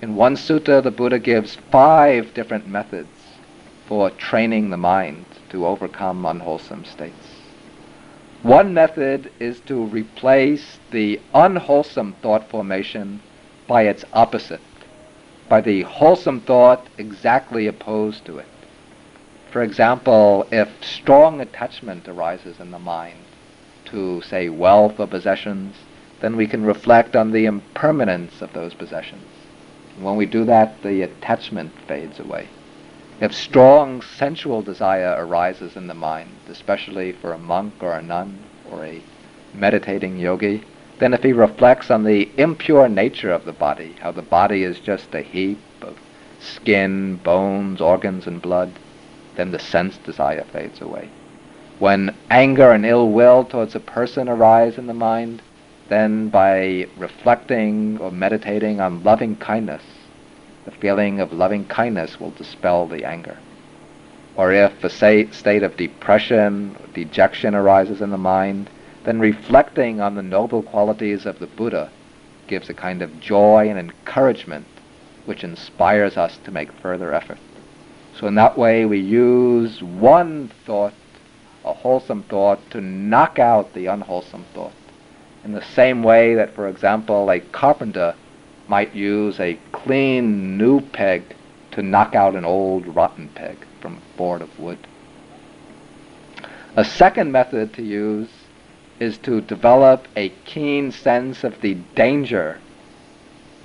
[0.00, 3.08] In one sutta, the Buddha gives five different methods
[3.88, 7.36] for training the mind to overcome unwholesome states.
[8.42, 13.20] One method is to replace the unwholesome thought formation
[13.66, 14.60] by its opposite,
[15.48, 18.46] by the wholesome thought exactly opposed to it.
[19.50, 23.24] For example, if strong attachment arises in the mind
[23.86, 25.74] to, say, wealth or possessions,
[26.20, 29.24] then we can reflect on the impermanence of those possessions.
[29.98, 32.48] When we do that, the attachment fades away.
[33.20, 38.38] If strong sensual desire arises in the mind, especially for a monk or a nun
[38.70, 39.02] or a
[39.52, 40.62] meditating yogi,
[41.00, 44.78] then if he reflects on the impure nature of the body, how the body is
[44.78, 45.96] just a heap of
[46.38, 48.70] skin, bones, organs, and blood,
[49.34, 51.08] then the sense desire fades away.
[51.80, 55.42] When anger and ill will towards a person arise in the mind,
[55.88, 59.82] then by reflecting or meditating on loving kindness,
[60.68, 63.38] the feeling of loving kindness will dispel the anger.
[64.36, 68.68] Or if a state of depression, dejection arises in the mind,
[69.04, 71.90] then reflecting on the noble qualities of the Buddha
[72.48, 74.66] gives a kind of joy and encouragement
[75.24, 77.38] which inspires us to make further effort.
[78.18, 80.92] So in that way we use one thought,
[81.64, 84.72] a wholesome thought, to knock out the unwholesome thought.
[85.44, 88.14] In the same way that, for example, a carpenter
[88.68, 91.22] might use a clean new peg
[91.70, 94.78] to knock out an old rotten peg from a board of wood.
[96.76, 98.28] A second method to use
[99.00, 102.58] is to develop a keen sense of the danger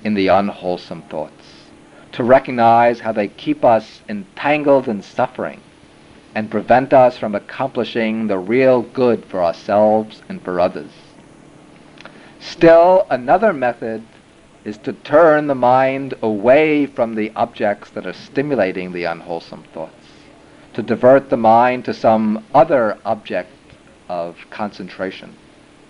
[0.03, 1.67] in the unwholesome thoughts,
[2.11, 5.59] to recognize how they keep us entangled in suffering
[6.35, 10.91] and prevent us from accomplishing the real good for ourselves and for others.
[12.39, 14.03] Still, another method
[14.66, 20.07] is to turn the mind away from the objects that are stimulating the unwholesome thoughts,
[20.74, 23.51] to divert the mind to some other object
[24.07, 25.36] of concentration.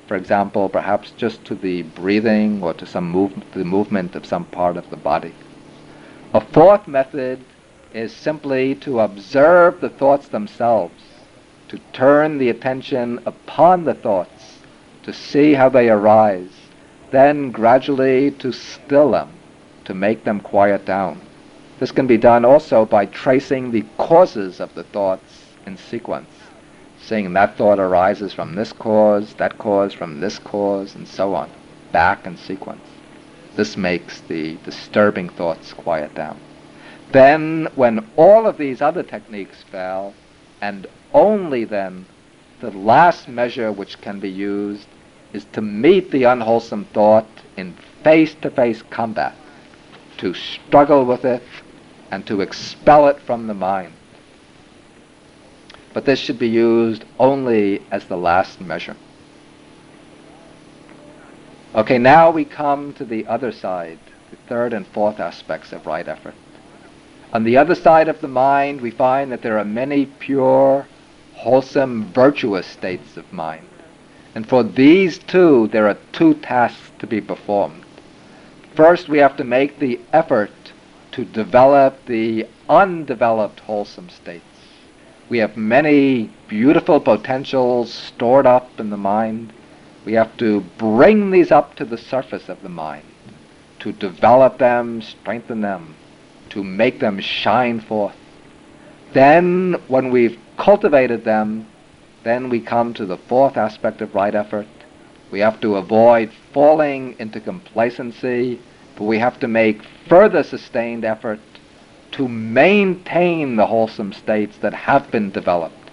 [0.08, 4.46] For example, perhaps just to the breathing or to some move, the movement of some
[4.46, 5.34] part of the body.
[6.34, 7.40] A fourth method
[7.94, 11.02] is simply to observe the thoughts themselves,
[11.70, 14.60] to turn the attention upon the thoughts,
[15.04, 16.50] to see how they arise,
[17.14, 19.30] then gradually to still them,
[19.86, 21.22] to make them quiet down.
[21.80, 26.32] This can be done also by tracing the causes of the thoughts in sequence,
[26.99, 31.51] seeing that thought arises from this cause, that cause from this cause, and so on,
[31.91, 32.88] back in sequence.
[33.55, 36.39] This makes the disturbing thoughts quiet down.
[37.11, 40.16] Then, when all of these other techniques fail,
[40.61, 42.07] and only then,
[42.59, 44.88] the last measure which can be used
[45.34, 47.28] is to meet the unwholesome thought
[47.58, 49.36] in face-to-face combat,
[50.18, 51.44] to struggle with it
[52.12, 53.94] and to expel it from the mind.
[55.94, 58.96] But this should be used only as the last measure.
[61.76, 66.08] Okay, now we come to the other side, the third and fourth aspects of right
[66.08, 66.36] effort.
[67.32, 70.88] On the other side of the mind, we find that there are many pure,
[71.34, 73.68] wholesome, virtuous states of mind.
[74.36, 77.84] And for these two, there are two tasks to be performed.
[78.76, 80.52] First, we have to make the effort
[81.12, 84.44] to develop the undeveloped wholesome states.
[85.30, 89.54] We have many beautiful potentials stored up in the mind.
[90.06, 93.06] We have to bring these up to the surface of the mind,
[93.80, 95.96] to develop them, strengthen them,
[96.50, 98.16] to make them shine forth.
[99.14, 101.68] Then, when we've cultivated them,
[102.24, 104.68] then we come to the fourth aspect of right effort.
[105.32, 108.60] We have to avoid falling into complacency,
[108.96, 111.40] but we have to make further sustained effort
[112.12, 115.90] to maintain the wholesome states that have been developed.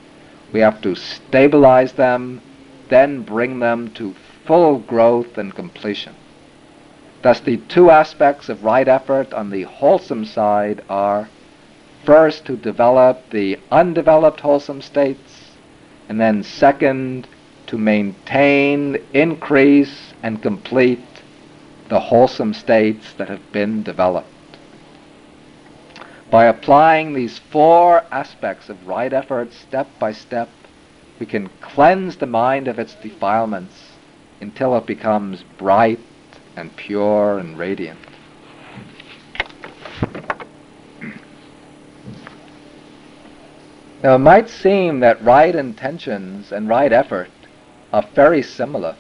[0.53, 2.43] We have to stabilize them,
[2.89, 4.15] then bring them to
[4.45, 6.15] full growth and completion.
[7.23, 11.29] Thus, the two aspects of right effort on the wholesome side are
[12.05, 15.30] first to develop the undeveloped wholesome states,
[16.11, 17.29] and then second,
[17.69, 20.99] to maintain, increase, and complete
[21.89, 24.27] the wholesome states that have been developed.
[26.29, 30.49] By applying these four aspects of right effort step by step,
[31.21, 33.93] we can cleanse the mind of its defilements
[34.41, 36.01] until it becomes bright
[36.57, 38.01] and pure and radiant.
[44.03, 47.31] Now, it might seem that right intentions and right effort
[47.93, 48.97] are very similar.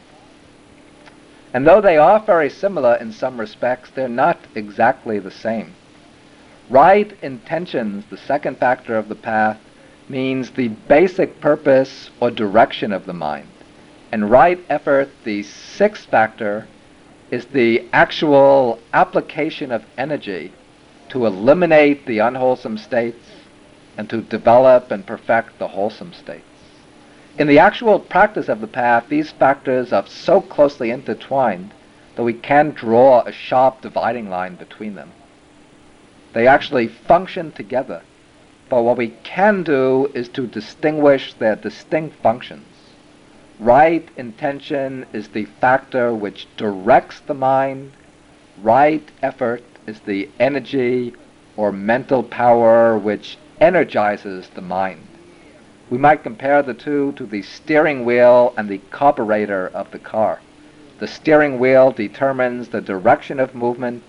[1.54, 5.72] And though they are very similar in some respects, they're not exactly the same.
[6.68, 9.58] Right intentions, the second factor of the path,
[10.08, 13.48] means the basic purpose or direction of the mind.
[14.12, 16.68] And right effort, the sixth factor,
[17.30, 20.52] is the actual application of energy
[21.08, 23.39] to eliminate the unwholesome states
[23.96, 26.44] and to develop and perfect the wholesome states.
[27.38, 31.72] In the actual practice of the path, these factors are so closely intertwined
[32.16, 35.12] that we can't draw a sharp dividing line between them.
[36.32, 38.02] They actually function together,
[38.68, 42.66] but what we can do is to distinguish their distinct functions.
[43.58, 47.92] Right intention is the factor which directs the mind.
[48.62, 51.14] Right effort is the energy
[51.56, 55.06] or mental power which energizes the mind.
[55.90, 60.40] We might compare the two to the steering wheel and the carburetor of the car.
[60.98, 64.02] The steering wheel determines the direction of movement.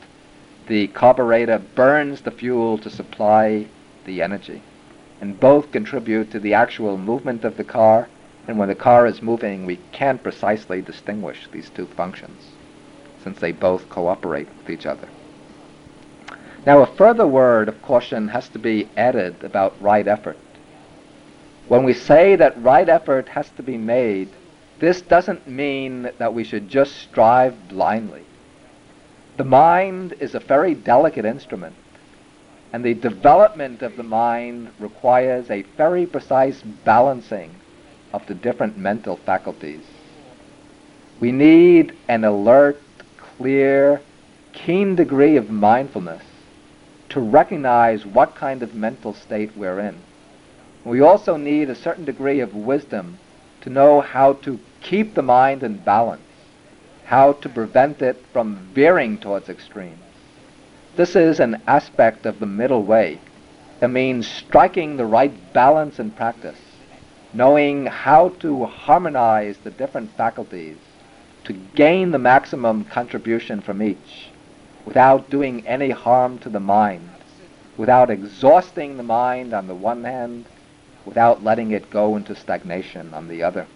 [0.68, 3.68] The carburetor burns the fuel to supply
[4.06, 4.62] the energy.
[5.20, 8.08] And both contribute to the actual movement of the car.
[8.48, 12.44] And when the car is moving, we can't precisely distinguish these two functions
[13.24, 15.08] since they both cooperate with each other.
[16.64, 20.38] Now, a further word of caution has to be added about right effort.
[21.68, 24.30] When we say that right effort has to be made,
[24.78, 28.26] this doesn't mean that we should just strive blindly.
[29.38, 31.76] The mind is a very delicate instrument,
[32.72, 37.56] and the development of the mind requires a very precise balancing
[38.14, 39.84] of the different mental faculties.
[41.20, 42.80] We need an alert,
[43.18, 44.02] clear,
[44.54, 46.22] keen degree of mindfulness
[47.12, 49.98] to recognize what kind of mental state we're in.
[50.86, 53.20] We also need a certain degree of wisdom
[53.62, 56.22] to know how to keep the mind in balance,
[57.04, 60.00] how to prevent it from veering towards extremes.
[60.96, 63.20] This is an aspect of the middle way.
[63.82, 66.60] It means striking the right balance in practice,
[67.34, 70.78] knowing how to harmonize the different faculties
[71.44, 74.31] to gain the maximum contribution from each
[74.86, 77.10] without doing any harm to the mind,
[77.78, 80.46] without exhausting the mind on the one hand,
[81.06, 83.68] without letting it go into stagnation on the other.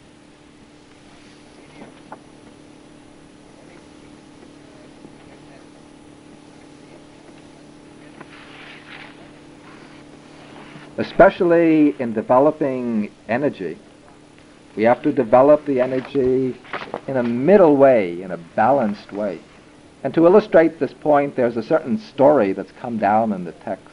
[10.98, 13.78] Especially in developing energy,
[14.76, 16.56] we have to develop the energy
[17.08, 19.40] in a middle way, in a balanced way.
[20.06, 23.90] And to illustrate this point, there's a certain story that's come down in the text.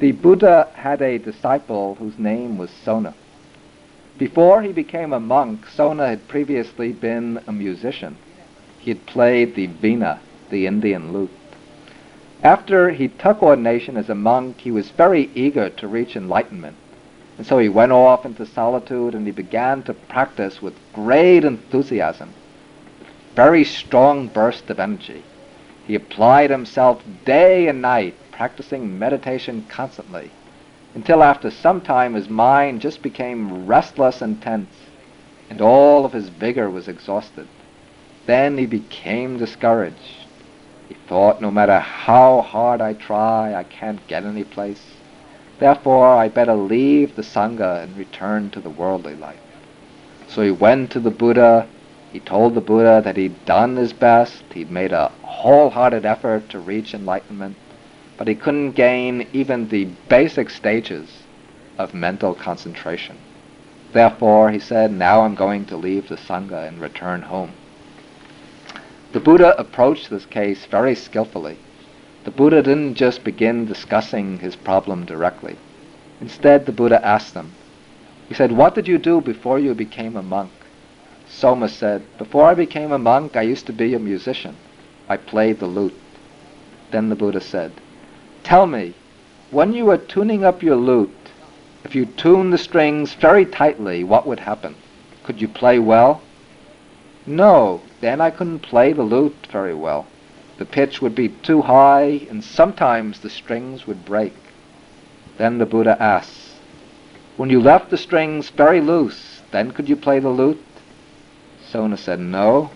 [0.00, 3.14] The Buddha had a disciple whose name was Sona.
[4.18, 8.16] Before he became a monk, Sona had previously been a musician.
[8.80, 10.18] He had played the veena,
[10.50, 11.30] the Indian lute.
[12.42, 16.74] After he took ordination as a monk, he was very eager to reach enlightenment.
[17.36, 22.34] And so he went off into solitude and he began to practice with great enthusiasm
[23.38, 25.22] very strong burst of energy.
[25.86, 30.32] He applied himself day and night, practicing meditation constantly,
[30.92, 34.74] until after some time his mind just became restless and tense,
[35.48, 37.46] and all of his vigor was exhausted.
[38.26, 40.26] Then he became discouraged.
[40.88, 44.82] He thought, no matter how hard I try, I can't get any place.
[45.60, 49.38] Therefore, I better leave the Sangha and return to the worldly life.
[50.26, 51.68] So he went to the Buddha
[52.12, 56.58] he told the Buddha that he'd done his best, he'd made a wholehearted effort to
[56.58, 57.56] reach enlightenment,
[58.16, 61.22] but he couldn't gain even the basic stages
[61.76, 63.16] of mental concentration.
[63.92, 67.52] Therefore, he said, now I'm going to leave the Sangha and return home.
[69.12, 71.56] The Buddha approached this case very skillfully.
[72.24, 75.56] The Buddha didn't just begin discussing his problem directly.
[76.20, 77.52] Instead, the Buddha asked him,
[78.28, 80.50] he said, what did you do before you became a monk?
[81.28, 84.56] Sona said, Before I became a monk, I used to be a musician.
[85.08, 85.94] I played the lute.
[86.90, 87.72] Then the Buddha said,
[88.42, 88.94] Tell me,
[89.50, 91.10] when you were tuning up your lute,
[91.84, 94.74] if you tuned the strings very tightly, what would happen?
[95.24, 96.22] Could you play well?
[97.26, 100.06] No, then I couldn't play the lute very well.
[100.56, 104.34] The pitch would be too high, and sometimes the strings would break.
[105.36, 106.54] Then the Buddha asks,
[107.36, 110.62] When you left the strings very loose, then could you play the lute?
[111.70, 112.70] Sona said, No.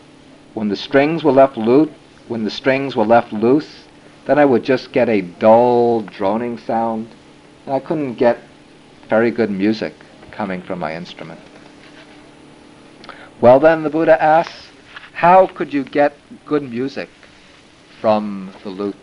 [0.54, 1.90] When the strings were left loose,
[2.28, 3.88] when the strings were left loose,
[4.26, 7.08] then I would just get a dull droning sound,
[7.64, 8.38] and I couldn't get
[9.08, 9.94] very good music
[10.30, 11.40] coming from my instrument.
[13.40, 14.68] Well, then the Buddha asks,
[15.14, 17.08] how could you get good music
[18.00, 18.94] from the lute?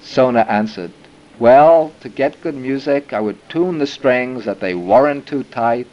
[0.00, 0.92] Sona answered,
[1.38, 5.88] well, to get good music, I would tune the strings that they weren't too tight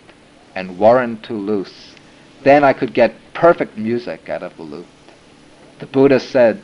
[0.55, 1.92] and weren't too loose.
[2.43, 4.85] Then I could get perfect music out of the lute.
[5.79, 6.61] The Buddha said,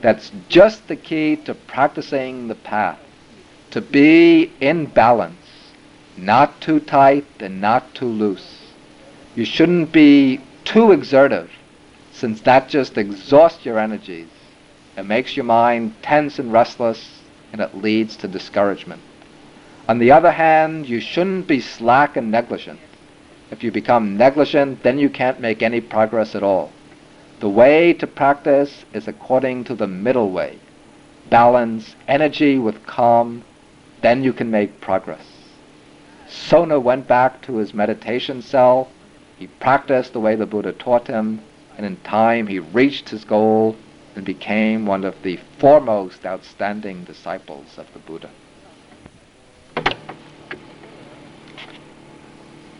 [0.00, 2.98] that's just the key to practicing the path.
[3.72, 5.72] To be in balance,
[6.16, 8.72] not too tight and not too loose.
[9.34, 11.50] You shouldn't be too exertive,
[12.12, 14.28] since that just exhausts your energies.
[14.96, 17.20] It makes your mind tense and restless
[17.52, 19.02] and it leads to discouragement.
[19.88, 22.80] On the other hand, you shouldn't be slack and negligent.
[23.50, 26.72] If you become negligent, then you can't make any progress at all.
[27.38, 30.58] The way to practice is according to the middle way.
[31.30, 33.44] Balance energy with calm,
[34.00, 35.26] then you can make progress.
[36.28, 38.88] Sona went back to his meditation cell.
[39.38, 41.40] He practiced the way the Buddha taught him,
[41.76, 43.76] and in time he reached his goal
[44.16, 48.30] and became one of the foremost outstanding disciples of the Buddha.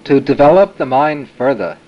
[0.07, 1.79] To develop the mind further,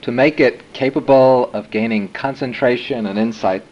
[0.00, 3.62] to make it capable of gaining concentration and insight,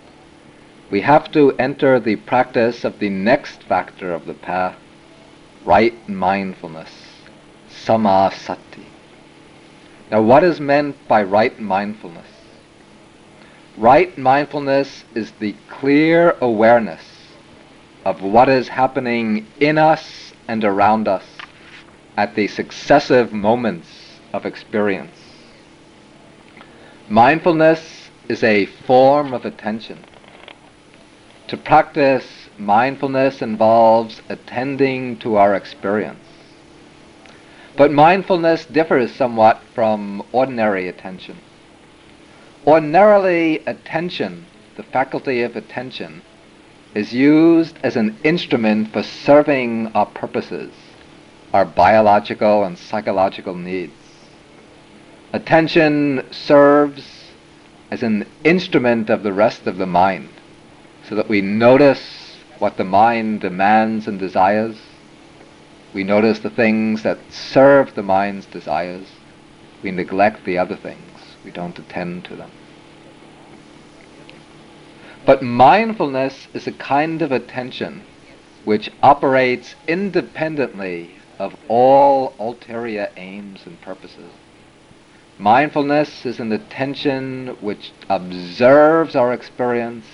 [0.90, 4.76] we have to enter the practice of the next factor of the path,
[5.64, 6.90] right mindfulness,
[7.70, 8.84] samma sati.
[10.10, 12.28] Now, what is meant by right mindfulness?
[13.78, 17.04] Right mindfulness is the clear awareness
[18.04, 21.37] of what is happening in us and around us
[22.18, 25.16] at the successive moments of experience.
[27.08, 30.04] Mindfulness is a form of attention.
[31.46, 32.26] To practice
[32.58, 36.26] mindfulness involves attending to our experience.
[37.76, 41.38] But mindfulness differs somewhat from ordinary attention.
[42.66, 44.44] Ordinarily, attention,
[44.76, 46.22] the faculty of attention,
[46.96, 50.72] is used as an instrument for serving our purposes,
[51.58, 53.92] our biological and psychological needs.
[55.32, 57.32] Attention serves
[57.90, 60.28] as an instrument of the rest of the mind,
[61.08, 64.76] so that we notice what the mind demands and desires.
[65.92, 69.08] We notice the things that serve the mind's desires.
[69.82, 71.36] We neglect the other things.
[71.44, 72.52] We don't attend to them.
[75.26, 78.04] But mindfulness is a kind of attention
[78.64, 84.30] which operates independently of all ulterior aims and purposes.
[85.38, 90.06] Mindfulness is an attention which observes our experience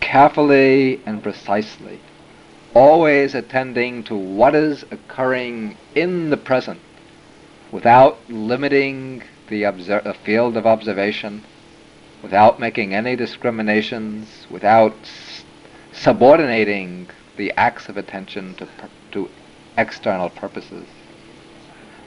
[0.00, 1.98] carefully and precisely,
[2.74, 6.80] always attending to what is occurring in the present
[7.72, 11.42] without limiting the, obser- the field of observation
[12.24, 15.44] without making any discriminations, without s-
[15.92, 18.88] subordinating the acts of attention to, to
[19.76, 20.86] external purposes.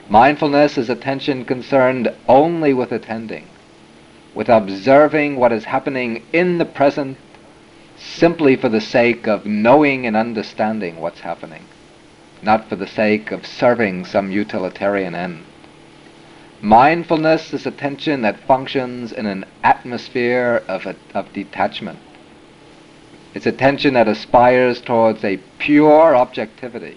[0.08, 3.46] Mindfulness is attention concerned only with attending,
[4.34, 7.18] with observing what is happening in the present
[7.98, 11.64] simply for the sake of knowing and understanding what's happening,
[12.42, 15.44] not for the sake of serving some utilitarian end.
[16.60, 21.98] Mindfulness is attention that functions in an atmosphere of, a, of detachment.
[23.34, 26.96] It's attention that aspires towards a pure objectivity,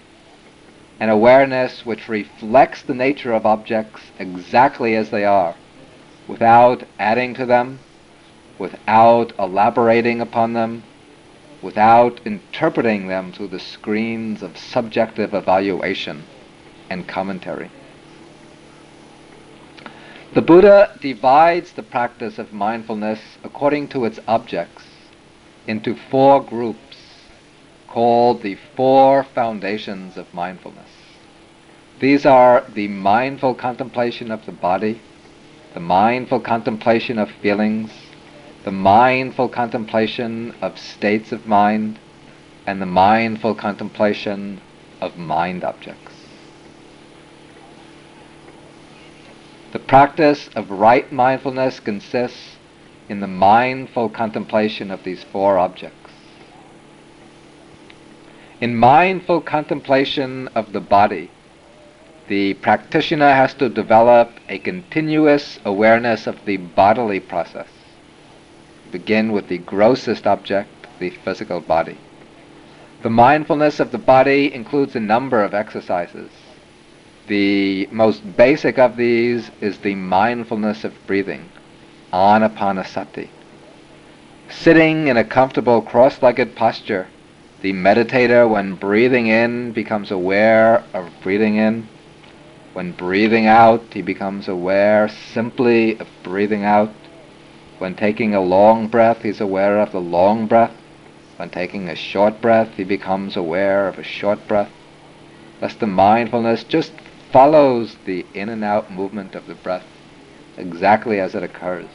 [1.02, 5.56] an awareness which reflects the nature of objects exactly as they are,
[6.28, 7.80] without adding to them,
[8.56, 10.80] without elaborating upon them,
[11.60, 16.22] without interpreting them through the screens of subjective evaluation
[16.88, 17.68] and commentary.
[20.34, 24.84] The Buddha divides the practice of mindfulness according to its objects
[25.66, 26.92] into four groups
[27.92, 30.88] called the four foundations of mindfulness.
[32.02, 35.00] These are the mindful contemplation of the body,
[35.72, 37.92] the mindful contemplation of feelings,
[38.64, 42.00] the mindful contemplation of states of mind,
[42.66, 44.60] and the mindful contemplation
[45.00, 46.26] of mind objects.
[49.70, 52.56] The practice of right mindfulness consists
[53.08, 56.10] in the mindful contemplation of these four objects.
[58.60, 61.30] In mindful contemplation of the body,
[62.28, 67.68] the practitioner has to develop a continuous awareness of the bodily process.
[68.90, 70.68] Begin with the grossest object,
[70.98, 71.98] the physical body.
[73.02, 76.30] The mindfulness of the body includes a number of exercises.
[77.26, 81.48] The most basic of these is the mindfulness of breathing,
[82.12, 83.28] anapanasati.
[84.50, 87.08] Sitting in a comfortable cross-legged posture,
[87.62, 91.88] the meditator, when breathing in, becomes aware of breathing in.
[92.72, 96.92] When breathing out, he becomes aware simply of breathing out.
[97.78, 100.72] When taking a long breath, he's aware of the long breath.
[101.36, 104.70] When taking a short breath, he becomes aware of a short breath.
[105.60, 106.92] Thus the mindfulness just
[107.30, 109.84] follows the in and out movement of the breath
[110.56, 111.86] exactly as it occurs.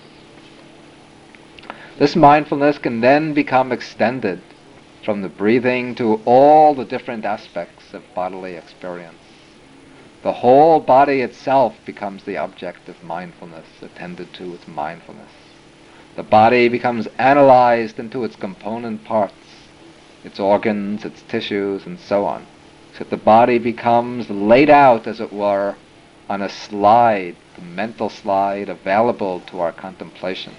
[1.98, 4.42] This mindfulness can then become extended
[5.04, 9.17] from the breathing to all the different aspects of bodily experience.
[10.24, 15.32] The whole body itself becomes the object of mindfulness, attended to with mindfulness.
[16.16, 19.36] The body becomes analyzed into its component parts,
[20.24, 22.48] its organs, its tissues, and so on.
[22.94, 25.76] So that the body becomes laid out, as it were,
[26.28, 30.54] on a slide, the mental slide available to our contemplation.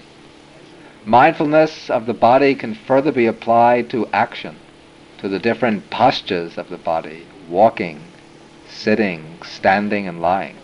[1.05, 4.55] Mindfulness of the body can further be applied to action,
[5.17, 8.01] to the different postures of the body, walking,
[8.79, 10.55] sitting, standing, and lying,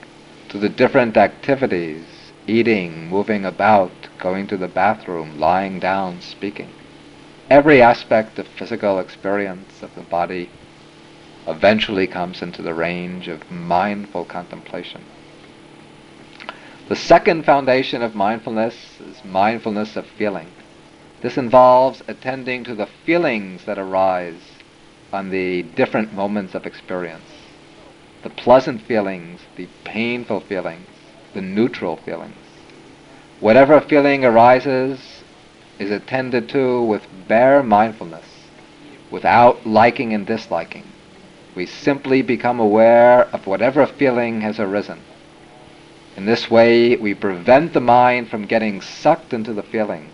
[0.48, 2.06] to the different activities,
[2.48, 6.70] eating, moving about, going to the bathroom, lying down, speaking.
[7.50, 10.50] Every aspect of physical experience of the body
[11.46, 15.04] eventually comes into the range of mindful contemplation.
[16.88, 20.48] The second foundation of mindfulness is mindfulness of feeling.
[21.22, 24.42] This involves attending to the feelings that arise
[25.12, 27.35] on the different moments of experience.
[28.26, 30.88] The pleasant feelings, the painful feelings,
[31.36, 32.34] the neutral feelings.
[33.40, 35.22] Whatever feeling arises
[35.78, 38.26] is attended to with bare mindfulness,
[39.12, 40.86] without liking and disliking.
[41.54, 45.02] We simply become aware of whatever feeling has arisen.
[46.18, 50.10] In this way, we prevent the mind from getting sucked into the feelings,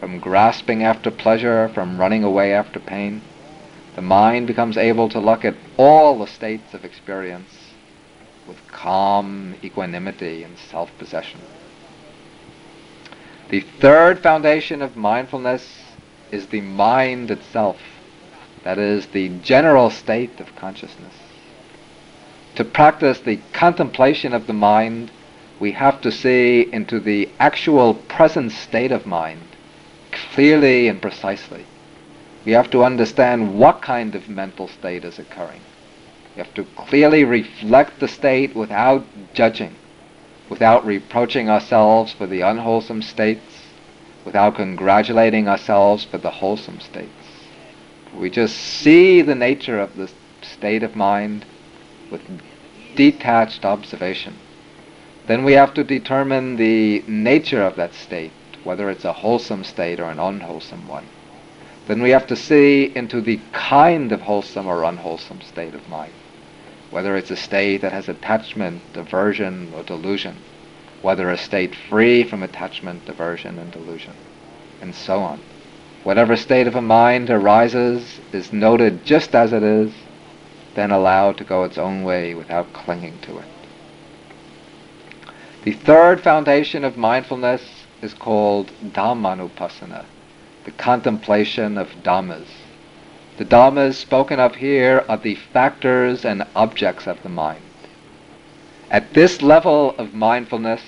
[0.00, 3.20] from grasping after pleasure, from running away after pain.
[3.96, 7.72] The mind becomes able to look at all the states of experience
[8.46, 11.40] with calm equanimity and self-possession.
[13.48, 15.82] The third foundation of mindfulness
[16.30, 17.78] is the mind itself,
[18.64, 21.14] that is, the general state of consciousness.
[22.56, 25.10] To practice the contemplation of the mind,
[25.58, 29.40] we have to see into the actual present state of mind
[30.12, 31.64] clearly and precisely.
[32.46, 35.60] We have to understand what kind of mental state is occurring.
[36.34, 39.74] We have to clearly reflect the state without judging
[40.48, 43.64] without reproaching ourselves for the unwholesome states,
[44.24, 47.10] without congratulating ourselves for the wholesome states.
[48.14, 50.10] We just see the nature of the
[50.42, 51.44] state of mind
[52.10, 52.22] with
[52.94, 54.36] detached observation.
[55.26, 58.32] Then we have to determine the nature of that state,
[58.62, 61.06] whether it's a wholesome state or an unwholesome one.
[61.86, 66.12] Then we have to see into the kind of wholesome or unwholesome state of mind
[66.90, 70.36] whether it's a state that has attachment, aversion, or delusion,
[71.02, 74.14] whether a state free from attachment, aversion, and delusion,
[74.80, 75.40] and so on.
[76.04, 79.92] Whatever state of a mind arises is noted just as it is,
[80.74, 83.44] then allowed to go its own way without clinging to it.
[85.64, 90.04] The third foundation of mindfulness is called Dhammanupassana,
[90.66, 92.48] the contemplation of Dhammas.
[93.38, 97.62] The Dhammas spoken of here are the factors and objects of the mind.
[98.90, 100.82] At this level of mindfulness,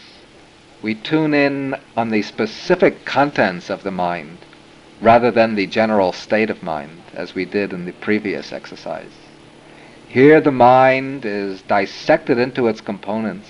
[0.82, 4.38] we tune in on the specific contents of the mind
[5.00, 9.12] rather than the general state of mind, as we did in the previous exercise.
[10.08, 13.48] Here the mind is dissected into its components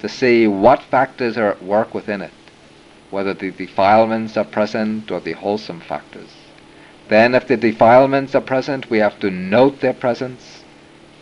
[0.00, 2.32] to see what factors are at work within it,
[3.12, 6.30] whether the defilements are present or the wholesome factors.
[7.08, 10.64] Then, if the defilements are present, we have to note their presence,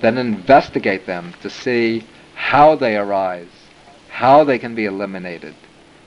[0.01, 3.49] then investigate them to see how they arise,
[4.09, 5.55] how they can be eliminated,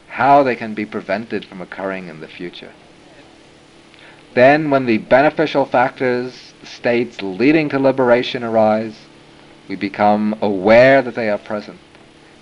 [0.08, 2.72] how they can be prevented from occurring in the future.
[4.34, 8.98] Then, when the beneficial factors, states leading to liberation arise,
[9.68, 11.80] we become aware that they are present.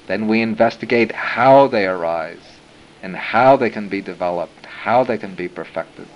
[0.08, 2.51] Then we investigate how they arise,
[3.02, 6.08] and how they can be developed, how they can be perfected.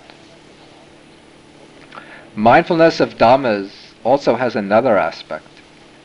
[2.34, 3.70] Mindfulness of Dhammas
[4.04, 5.48] also has another aspect,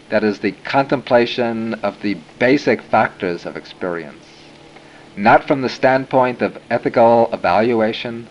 [0.10, 4.26] that is the contemplation of the basic factors of experience,
[5.16, 8.28] not from the standpoint of ethical evaluation,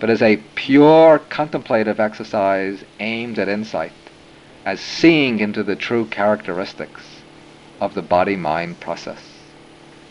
[0.00, 3.92] but as a pure contemplative exercise aimed at insight,
[4.64, 7.02] as seeing into the true characteristics
[7.80, 9.31] of the body-mind process.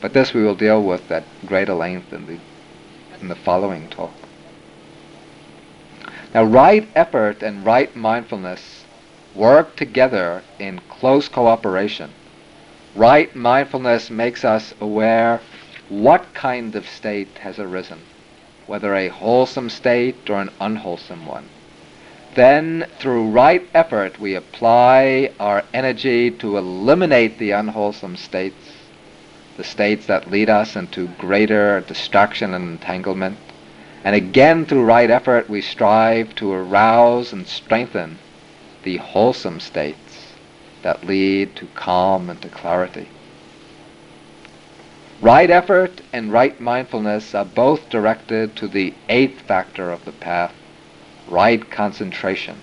[0.02, 2.40] But this we will deal with at greater length in the,
[3.22, 4.14] in the following talk.
[6.34, 8.86] Now, right effort and right mindfulness
[9.36, 12.12] work together in close cooperation.
[12.96, 15.40] Right mindfulness makes us aware
[15.90, 18.00] what kind of state has arisen,
[18.66, 21.48] whether a wholesome state or an unwholesome one.
[22.34, 28.81] Then, through right effort, we apply our energy to eliminate the unwholesome states,
[29.58, 33.38] the states that lead us into greater destruction and entanglement.
[34.04, 38.18] And again, through right effort, we strive to arouse and strengthen
[38.84, 40.34] the wholesome states
[40.82, 43.08] that lead to calm and to clarity.
[45.22, 50.54] Right effort and right mindfulness are both directed to the eighth factor of the path,
[51.28, 52.58] right concentration,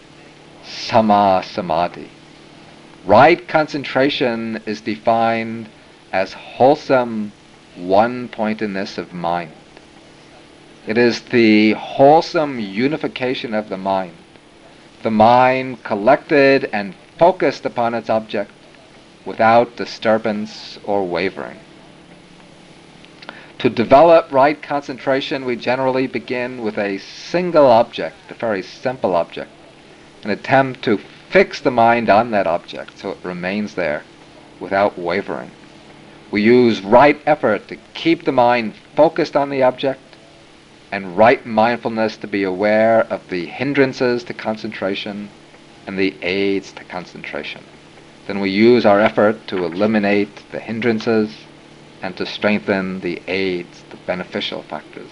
[0.65, 2.11] samma samadhi.
[3.05, 5.69] Right concentration is defined
[6.13, 7.33] as wholesome
[7.77, 9.53] one-pointedness of mind.
[10.87, 14.17] It is the wholesome unification of the mind,
[15.03, 18.51] the mind collected and focused upon its object
[19.25, 21.59] without disturbance or wavering.
[23.59, 29.51] To develop right concentration, we generally begin with a single object, a very simple object,
[30.23, 30.99] and attempt to
[31.29, 34.05] fix the mind on that object so it remains there
[34.61, 35.51] without wavering.
[36.31, 40.01] We use right effort to keep the mind focused on the object
[40.93, 45.31] and right mindfulness to be aware of the hindrances to concentration
[45.87, 47.63] and the aids to concentration.
[48.27, 51.35] Then we use our effort to eliminate the hindrances
[52.03, 55.11] and to strengthen the aids, the beneficial factors.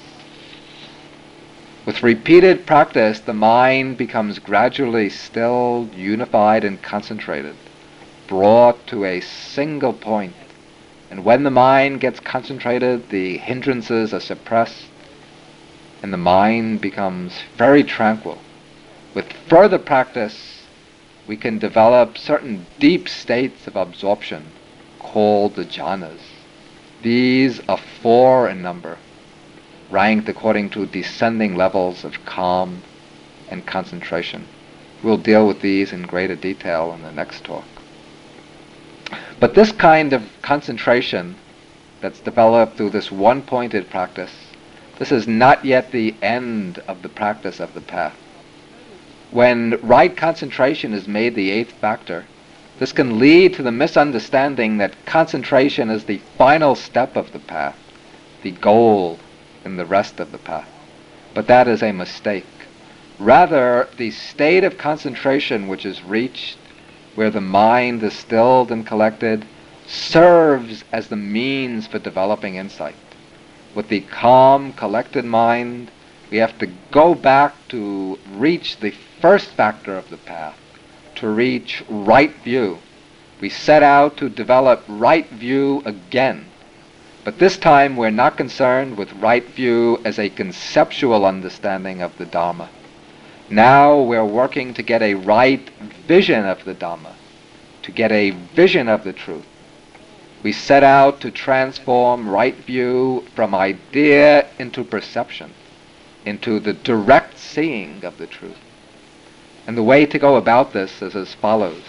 [1.87, 7.57] With repeated practice, the mind becomes gradually still, unified, and concentrated,
[8.27, 10.35] brought to a single point.
[11.17, 14.85] And when the mind gets concentrated, the hindrances are suppressed,
[16.03, 18.37] and the mind becomes very tranquil.
[19.15, 20.67] With further practice,
[21.27, 24.45] we can develop certain deep states of absorption
[24.99, 26.21] called the jhanas.
[27.01, 28.99] These are four in number,
[29.89, 32.83] ranked according to descending levels of calm
[33.49, 34.47] and concentration.
[35.03, 37.65] We'll deal with these in greater detail in the next talk.
[39.39, 41.37] But this kind of concentration
[42.01, 44.33] that's developed through this one-pointed practice,
[44.99, 48.17] this is not yet the end of the practice of the path.
[49.31, 52.25] When right concentration is made the eighth factor,
[52.79, 57.77] this can lead to the misunderstanding that concentration is the final step of the path,
[58.43, 59.19] the goal
[59.65, 60.69] in the rest of the path.
[61.35, 62.47] But that is a mistake.
[63.19, 66.59] Rather, the state of concentration which is reached,
[67.17, 69.45] where the mind is stilled and collected,
[69.87, 72.95] serves as the means for developing insight.
[73.75, 75.91] With the calm, collected mind,
[76.31, 80.59] we have to go back to reach the first factor of the path,
[81.17, 82.79] to reach right view.
[83.41, 86.47] We set out to develop right view again.
[87.25, 92.27] But this time we're not concerned with right view as a conceptual understanding of the
[92.27, 92.69] Dharma.
[93.49, 95.71] Now we're working to get a right
[96.09, 97.15] vision of the Dhamma,
[97.83, 99.47] to get a vision of the truth.
[100.43, 105.53] We set out to transform right view from idea into perception,
[106.25, 108.59] into the direct seeing of the truth.
[109.67, 111.85] And the way to go about this is as follows.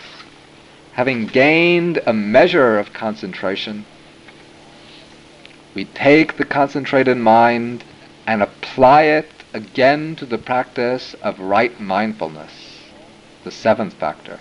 [0.94, 3.86] Having gained a measure of concentration,
[5.74, 7.84] we take the concentrated mind
[8.28, 12.54] and apply it again to the practice of right mindfulness,
[13.44, 14.40] the seventh factor.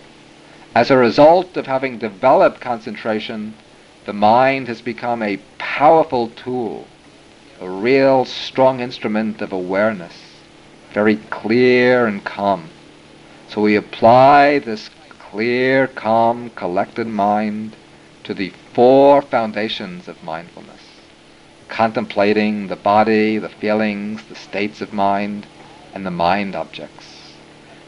[0.75, 3.55] As a result of having developed concentration,
[4.05, 6.87] the mind has become a powerful tool,
[7.61, 10.15] a real strong instrument of awareness,
[10.93, 12.69] very clear and calm.
[13.49, 14.91] So we apply this
[15.31, 17.75] clear, calm, collected mind
[18.25, 20.76] to the four foundations of mindfulness.
[21.69, 25.47] Contemplating the body, the feelings, the states of mind,
[25.95, 27.33] and the mind objects.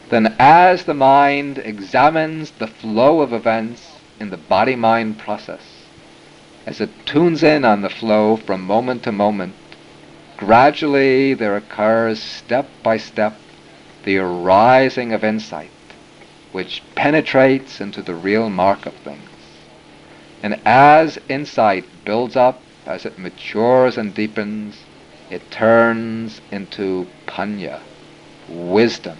[0.08, 5.84] Then as the mind examines the flow of events in the body-mind process,
[6.66, 9.54] as it tunes in on the flow from moment to moment,
[10.36, 13.38] gradually there occurs step by step
[14.04, 15.70] the arising of insight,
[16.52, 19.28] which penetrates into the real mark of things.
[20.42, 24.84] And as insight builds up, as it matures and deepens,
[25.28, 27.80] it turns into panya,
[28.48, 29.18] wisdom,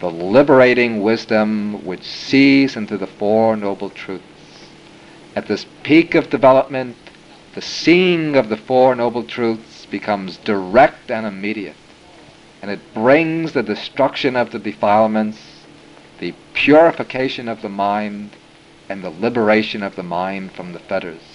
[0.00, 4.70] the liberating wisdom which sees into the Four Noble Truths.
[5.36, 6.96] At this peak of development,
[7.54, 11.76] the seeing of the Four Noble Truths becomes direct and immediate,
[12.62, 15.66] and it brings the destruction of the defilements,
[16.20, 18.30] the purification of the mind,
[18.88, 21.27] and the liberation of the mind from the fetters.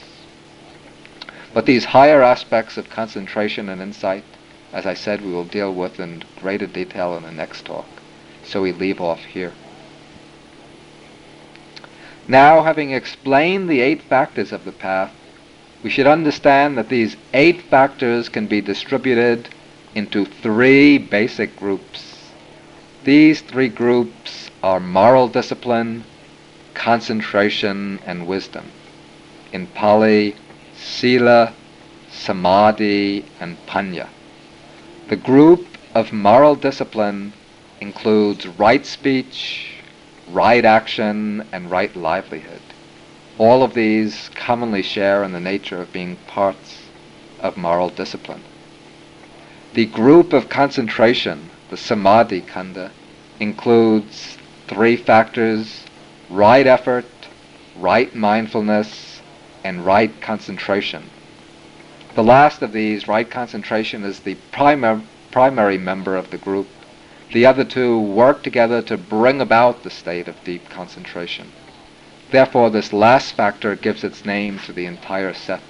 [1.53, 4.23] But these higher aspects of concentration and insight,
[4.71, 7.85] as I said, we will deal with in greater detail in the next talk.
[8.43, 9.53] So we leave off here.
[12.27, 15.11] Now, having explained the eight factors of the path,
[15.83, 19.49] we should understand that these eight factors can be distributed
[19.93, 22.31] into three basic groups.
[23.03, 26.05] These three groups are moral discipline,
[26.73, 28.71] concentration, and wisdom.
[29.51, 30.35] In Pali,
[30.83, 31.53] Sila,
[32.11, 34.09] Samadhi, and Panya.
[35.07, 35.65] The group
[35.95, 37.33] of moral discipline
[37.79, 39.75] includes right speech,
[40.29, 42.61] right action, and right livelihood.
[43.37, 46.83] All of these commonly share in the nature of being parts
[47.39, 48.43] of moral discipline.
[49.73, 52.91] The group of concentration, the Samadhi Khandha,
[53.39, 54.37] includes
[54.67, 55.83] three factors
[56.29, 57.05] right effort,
[57.75, 59.12] right mindfulness,
[59.63, 61.03] and right concentration.
[62.15, 66.67] The last of these, right concentration, is the primar- primary member of the group.
[67.31, 71.51] The other two work together to bring about the state of deep concentration.
[72.29, 75.61] Therefore, this last factor gives its name to the entire set.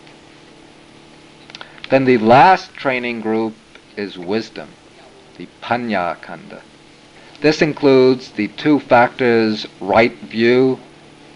[1.90, 3.54] Then the last training group
[3.96, 4.70] is wisdom,
[5.38, 6.62] the Panya Khandha.
[7.42, 10.80] This includes the two factors right view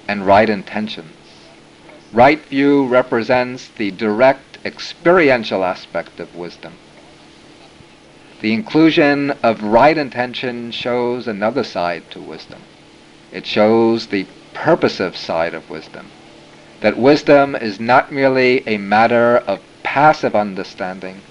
[0.08, 1.10] and right intention.
[2.14, 6.74] Right view represents the direct experiential aspect of wisdom.
[8.40, 12.62] The inclusion of right intention shows another side to wisdom.
[13.32, 16.08] It shows the purposive side of wisdom.
[16.80, 21.22] That wisdom is not merely a matter of passive understanding,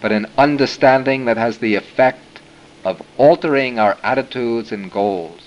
[0.00, 2.40] but an understanding that has the effect
[2.84, 5.40] of altering our attitudes and goals,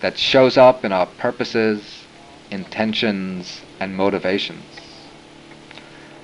[0.00, 2.04] that shows up in our purposes,
[2.50, 4.62] intentions, and motivations.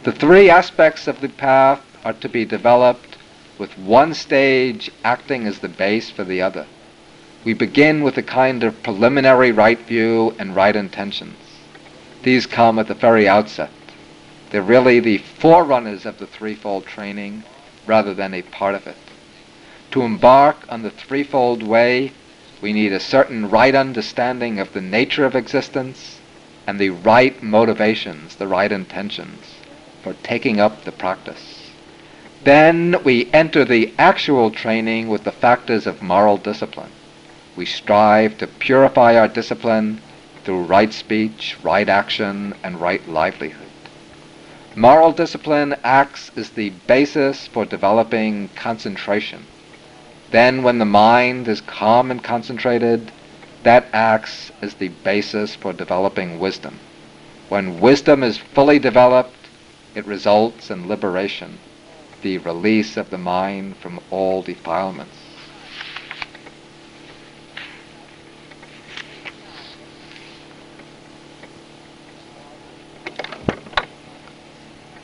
[0.05, 3.17] The three aspects of the path are to be developed
[3.59, 6.67] with one stage acting as the base for the other.
[7.45, 11.37] We begin with a kind of preliminary right view and right intentions.
[12.23, 13.71] These come at the very outset.
[14.51, 17.45] They're really the forerunners of the threefold training
[17.87, 18.97] rather than a part of it.
[19.93, 22.13] To embark on the threefold way,
[22.61, 26.16] we need a certain right understanding of the nature of existence,
[26.67, 29.55] and the right motivations, the right intentions
[30.03, 31.71] for taking up the practice.
[32.45, 36.91] Then we enter the actual training with the factors of moral discipline.
[37.57, 40.01] We strive to purify our discipline
[40.45, 43.67] through right speech, right action, and right livelihood.
[44.77, 49.47] Moral discipline acts as the basis for developing concentration.
[50.31, 53.11] Then, when the mind is calm and concentrated,
[53.67, 56.79] that acts as the basis for developing wisdom.
[57.49, 59.35] When wisdom is fully developed,
[59.97, 61.59] it results in liberation,
[62.23, 65.17] the release of the mind from all defilements.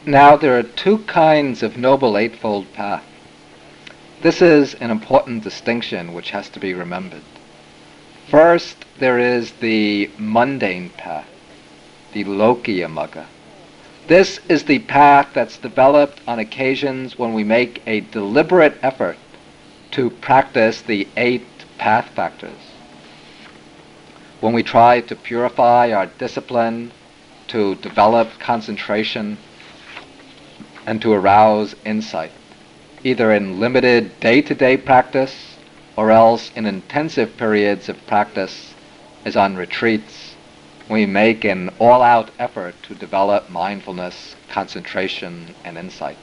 [0.06, 3.04] Now, there are two kinds of Noble Eightfold Path.
[4.20, 7.22] This is an important distinction which has to be remembered.
[8.32, 11.28] First, there is the mundane path,
[12.14, 13.26] the Lokiya Magga.
[14.06, 19.18] This is the path that's developed on occasions when we make a deliberate effort
[19.90, 21.44] to practice the eight
[21.76, 22.72] path factors.
[24.40, 26.92] When we try to purify our discipline,
[27.48, 29.36] to develop concentration,
[30.86, 32.32] and to arouse insight,
[33.04, 35.51] either in limited day-to-day practice
[35.96, 38.74] or else in intensive periods of practice,
[39.24, 40.34] as on retreats,
[40.88, 46.16] we make an all-out effort to develop mindfulness, concentration, and insight.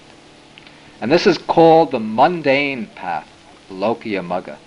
[1.02, 3.30] And this is called the mundane path,
[3.70, 4.58] Lokiya Magga.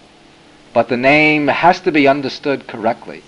[0.73, 3.23] But the name has to be understood correctly.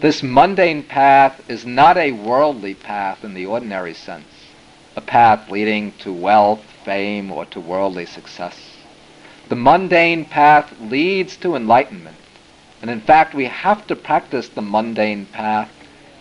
[0.00, 4.26] This mundane path is not a worldly path in the ordinary sense.
[4.96, 8.56] a path leading to wealth, fame, or to worldly success.
[9.54, 12.16] The mundane path leads to enlightenment.
[12.82, 15.70] And in fact, we have to practice the mundane path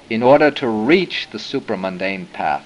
[0.07, 2.63] in order to reach the supramundane path.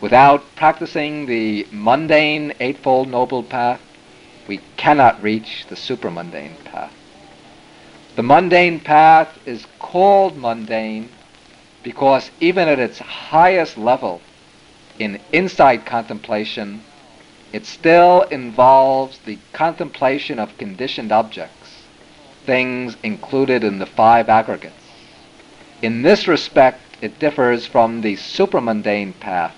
[0.00, 3.80] Without practicing the mundane Eightfold Noble Path,
[4.48, 6.92] we cannot reach the supramundane path.
[8.16, 11.10] The mundane path is called mundane
[11.84, 14.20] because even at its highest level,
[14.98, 16.82] in insight contemplation,
[17.56, 21.84] it still involves the contemplation of conditioned objects,
[22.44, 24.74] things included in the five aggregates.
[25.80, 29.56] In this respect, it differs from the supramundane path,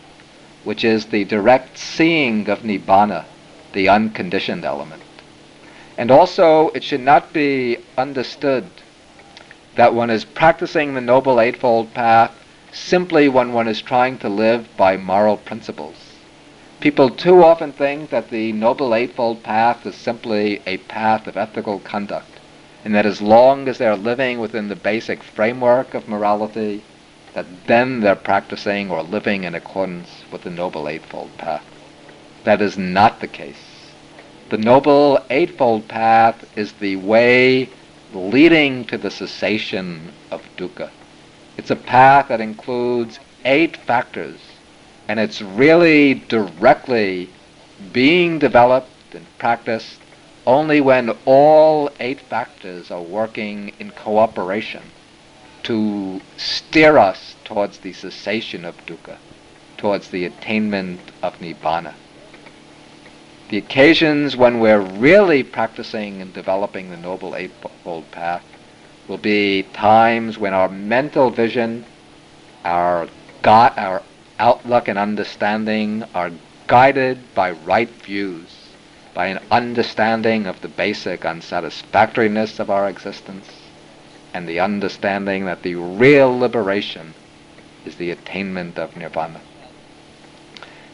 [0.62, 3.24] which is the direct seeing of nibbana,
[3.72, 5.02] the unconditioned element.
[5.96, 8.66] And also, it should not be understood
[9.74, 12.32] that one is practicing the Noble Eightfold Path
[12.70, 16.07] simply when one is trying to live by moral principles.
[16.80, 21.80] People too often think that the Noble Eightfold Path is simply a path of ethical
[21.80, 22.38] conduct,
[22.84, 26.84] and that as long as they're living within the basic framework of morality,
[27.34, 31.64] that then they're practicing or living in accordance with the Noble Eightfold Path.
[32.44, 33.92] That is not the case.
[34.50, 37.68] The Noble Eightfold Path is the way
[38.14, 40.90] leading to the cessation of dukkha.
[41.56, 44.38] It's a path that includes eight factors,
[45.08, 47.30] and it's really directly
[47.92, 49.98] being developed and practiced
[50.46, 54.82] only when all eight factors are working in cooperation
[55.62, 59.16] to steer us towards the cessation of dukkha,
[59.76, 61.94] towards the attainment of nibbana.
[63.48, 68.44] The occasions when we're really practicing and developing the Noble Eightfold Path
[69.06, 71.86] will be times when our mental vision,
[72.64, 73.06] our,
[73.42, 74.02] gu- our
[74.38, 76.30] outlook and understanding are
[76.66, 78.70] guided by right views,
[79.14, 83.48] by an understanding of the basic unsatisfactoriness of our existence,
[84.34, 87.14] and the understanding that the real liberation
[87.84, 89.40] is the attainment of nirvana.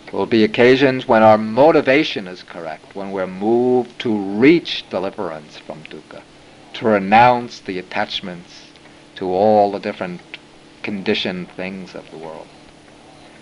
[0.06, 5.58] There will be occasions when our motivation is correct, when we're moved to reach deliverance
[5.58, 6.22] from dukkha
[6.74, 8.66] to renounce the attachments
[9.14, 10.20] to all the different
[10.82, 12.46] conditioned things of the world.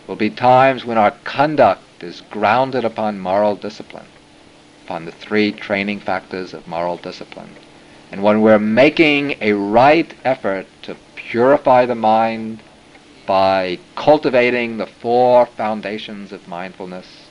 [0.07, 4.07] Will be times when our conduct is grounded upon moral discipline,
[4.85, 7.57] upon the three training factors of moral discipline,
[8.11, 12.61] and when we're making a right effort to purify the mind
[13.27, 17.29] by cultivating the four foundations of mindfulness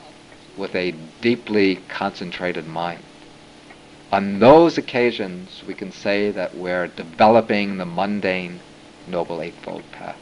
[0.57, 3.03] with a deeply concentrated mind
[4.11, 8.59] on those occasions, we can say that we're developing the mundane
[9.07, 10.19] Noble Eightfold Path.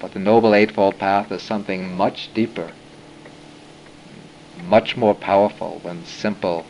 [0.00, 2.70] But the Noble Eightfold Path is something much deeper,
[4.64, 6.66] much more powerful than simple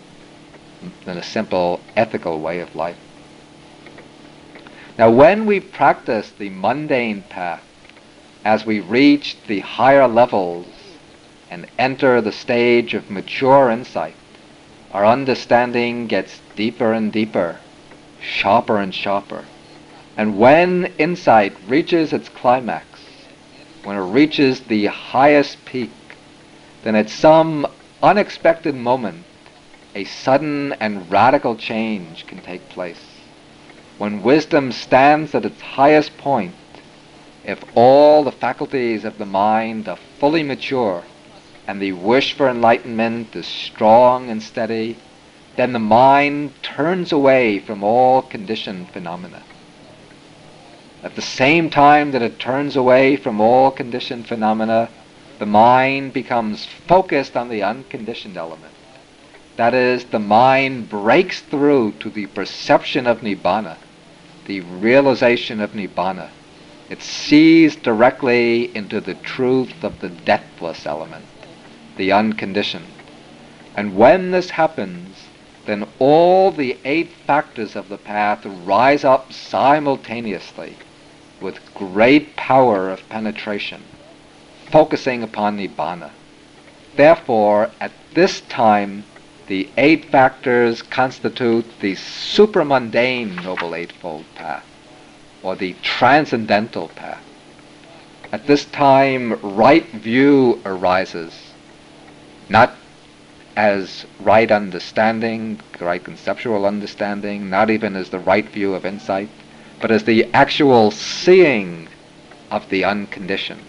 [1.05, 2.97] than a simple ethical way of life.
[4.97, 7.63] Now, when we practice the mundane path,
[8.45, 10.67] as we reach the higher levels
[11.51, 14.15] and enter the stage of mature insight,
[14.93, 17.59] our understanding gets deeper and deeper,
[18.21, 19.45] sharper and sharper.
[20.17, 22.98] And when insight reaches its climax,
[23.89, 25.91] when it reaches the highest peak,
[26.83, 27.67] then at some
[28.03, 29.25] unexpected moment,
[29.95, 33.03] a sudden and radical change can take place.
[33.97, 36.55] When wisdom stands at its highest point,
[37.45, 41.03] if all the faculties of the mind are fully mature,
[41.67, 44.99] and the wish for enlightenment is strong and steady,
[45.57, 49.43] then the mind turns away from all conditioned phenomena.
[51.09, 54.91] At the same time that it turns away from all conditioned phenomena,
[55.39, 58.75] the mind becomes focused on the unconditioned element.
[59.57, 63.79] That is, the mind breaks through to the perception of Nibbana,
[64.45, 66.29] the realization of Nibbana.
[66.91, 71.25] It sees directly into the truth of the deathless element
[71.97, 72.85] the unconditioned.
[73.75, 75.25] And when this happens,
[75.65, 80.77] then all the eight factors of the path rise up simultaneously
[81.41, 83.83] with great power of penetration,
[84.71, 86.11] focusing upon Nibbana.
[86.97, 89.05] Therefore, at this time,
[89.47, 94.67] the eight factors constitute the supramundane Noble Eightfold Path,
[95.43, 97.23] or the transcendental path.
[98.31, 101.49] At this time, right view arises
[102.49, 102.75] not
[103.57, 109.29] as right understanding, right conceptual understanding, not even as the right view of insight,
[109.81, 111.89] but as the actual seeing
[112.51, 113.63] of the unconditioned.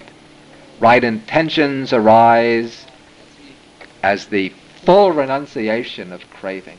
[0.79, 2.85] Right intentions arise
[4.01, 4.49] as the
[4.83, 6.77] full renunciation of craving,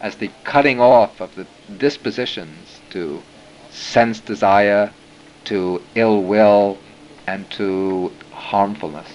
[0.00, 1.46] as the cutting off of the
[1.76, 3.22] dispositions to
[3.70, 4.92] sense desire,
[5.44, 6.78] to ill will,
[7.26, 9.10] and to harmfulness.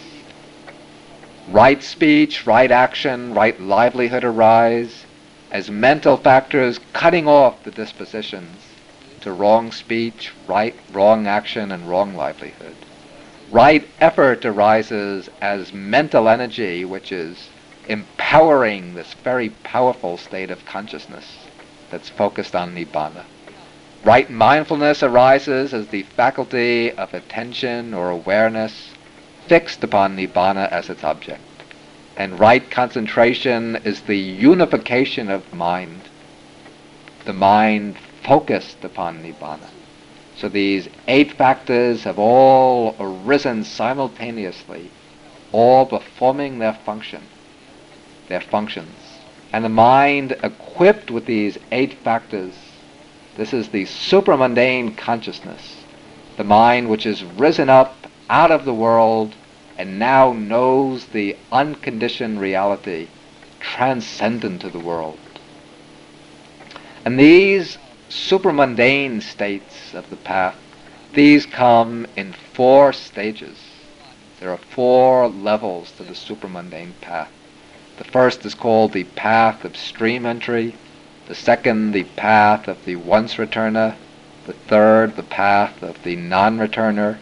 [1.50, 5.06] Right speech, right action, right livelihood arise
[5.50, 8.67] as mental factors cutting off the dispositions
[9.22, 12.76] to wrong speech, right, wrong action, and wrong livelihood.
[13.52, 17.50] Right effort arises as mental energy, which is
[17.88, 21.48] empowering this very powerful state of consciousness
[21.90, 23.24] that's focused on Nibbana.
[24.04, 28.92] Right mindfulness arises as the faculty of attention or awareness
[29.48, 31.42] fixed upon Nibbana as its object.
[32.18, 36.02] And right concentration is the unification of mind,
[37.26, 37.96] the mind
[38.28, 39.70] focused upon Nibbana.
[40.36, 44.92] So these eight factors have all arisen simultaneously,
[45.52, 47.24] all performing their function,
[48.28, 48.96] their functions.
[49.52, 52.54] And the mind equipped with these eight factors
[53.38, 55.84] this is the supramundane consciousness,
[56.38, 59.36] the mind which has risen up out of the world
[59.78, 63.08] and now knows the unconditioned reality
[63.60, 65.20] transcendent to the world.
[67.06, 67.78] And these
[68.10, 70.56] supramundane states of the path,
[71.14, 73.58] these come in four stages.
[74.40, 77.32] There are four levels to the supramundane path.
[77.98, 80.76] The first is called the path of stream entry
[81.28, 83.96] the second the path of the once returner,
[84.46, 87.18] the third the path of the non-returner,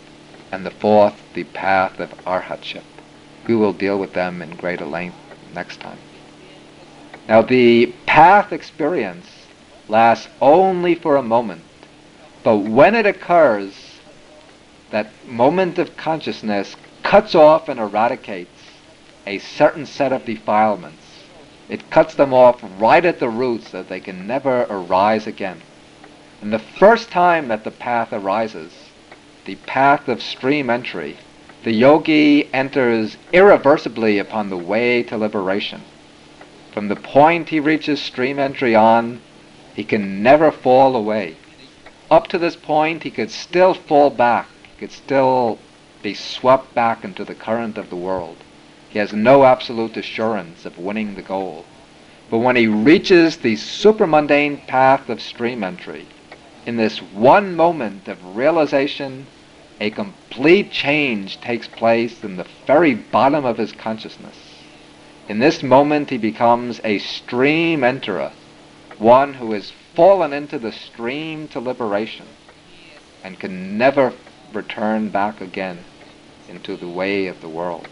[0.52, 2.84] and the fourth the path of arhatship.
[3.48, 5.18] We will deal with them in greater length
[5.56, 5.98] next time.
[7.28, 9.45] Now the path experience
[9.88, 11.64] lasts only for a moment,
[12.44, 14.00] but when it occurs,
[14.92, 18.50] that moment of consciousness cuts off and eradicates
[19.26, 21.06] a certain set of defilements
[21.68, 25.62] it cuts them off right at the roots so that they can never arise again.
[26.42, 28.72] And the first time that the path arises,
[29.46, 31.18] the path of stream entry,
[31.64, 35.82] the yogi enters irreversibly upon the way to liberation.
[36.72, 39.22] From the point he reaches stream entry on,
[39.76, 41.36] he can never fall away.
[42.10, 44.48] Up to this point, he could still fall back.
[44.64, 45.60] He could still
[46.02, 48.38] be swept back into the current of the world.
[48.90, 51.66] He has no absolute assurance of winning the goal.
[52.30, 56.06] But when he reaches the supramundane path of stream entry,
[56.66, 59.28] in this one moment of realization,
[59.82, 64.38] a complete change takes place in the very bottom of his consciousness.
[65.28, 68.32] In this moment, he becomes a stream enterer,
[69.00, 72.26] one who has fallen into the stream to liberation
[73.24, 74.14] and can never
[74.54, 75.80] return back again
[76.48, 77.88] into the way of the world.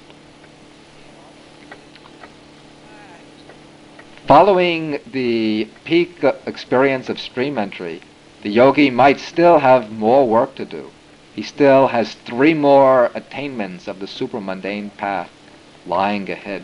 [4.27, 8.01] Following the peak experience of stream entry,
[8.41, 10.91] the yogi might still have more work to do.
[11.35, 15.29] He still has three more attainments of the supramundane path
[15.85, 16.63] lying ahead.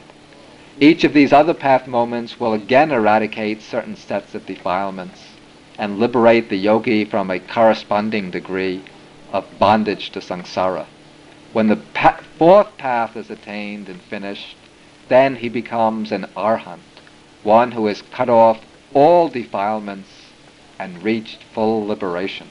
[0.82, 5.20] Each of these other path moments will again eradicate certain sets of defilements
[5.78, 8.82] and liberate the yogi from a corresponding degree
[9.34, 10.86] of bondage to samsara.
[11.52, 14.56] When the pa- fourth path is attained and finished,
[15.10, 16.80] then he becomes an arhat
[17.44, 18.60] one who has cut off
[18.94, 20.10] all defilements
[20.78, 22.48] and reached full liberation.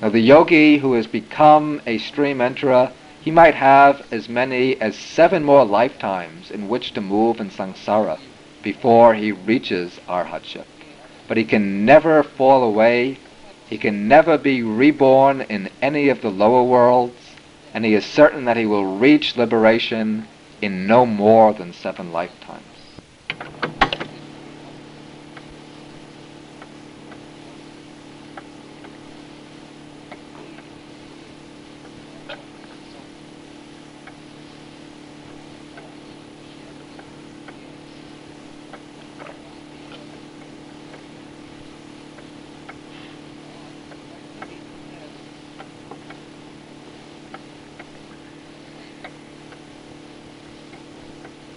[0.00, 2.92] Now the yogi who has become a stream enterer,
[3.22, 8.18] he might have as many as seven more lifetimes in which to move in samsara
[8.62, 10.64] before he reaches arhatship.
[11.28, 13.18] But he can never fall away,
[13.68, 17.36] he can never be reborn in any of the lower worlds,
[17.72, 20.26] and he is certain that he will reach liberation
[20.60, 22.62] in no more than seven lifetimes.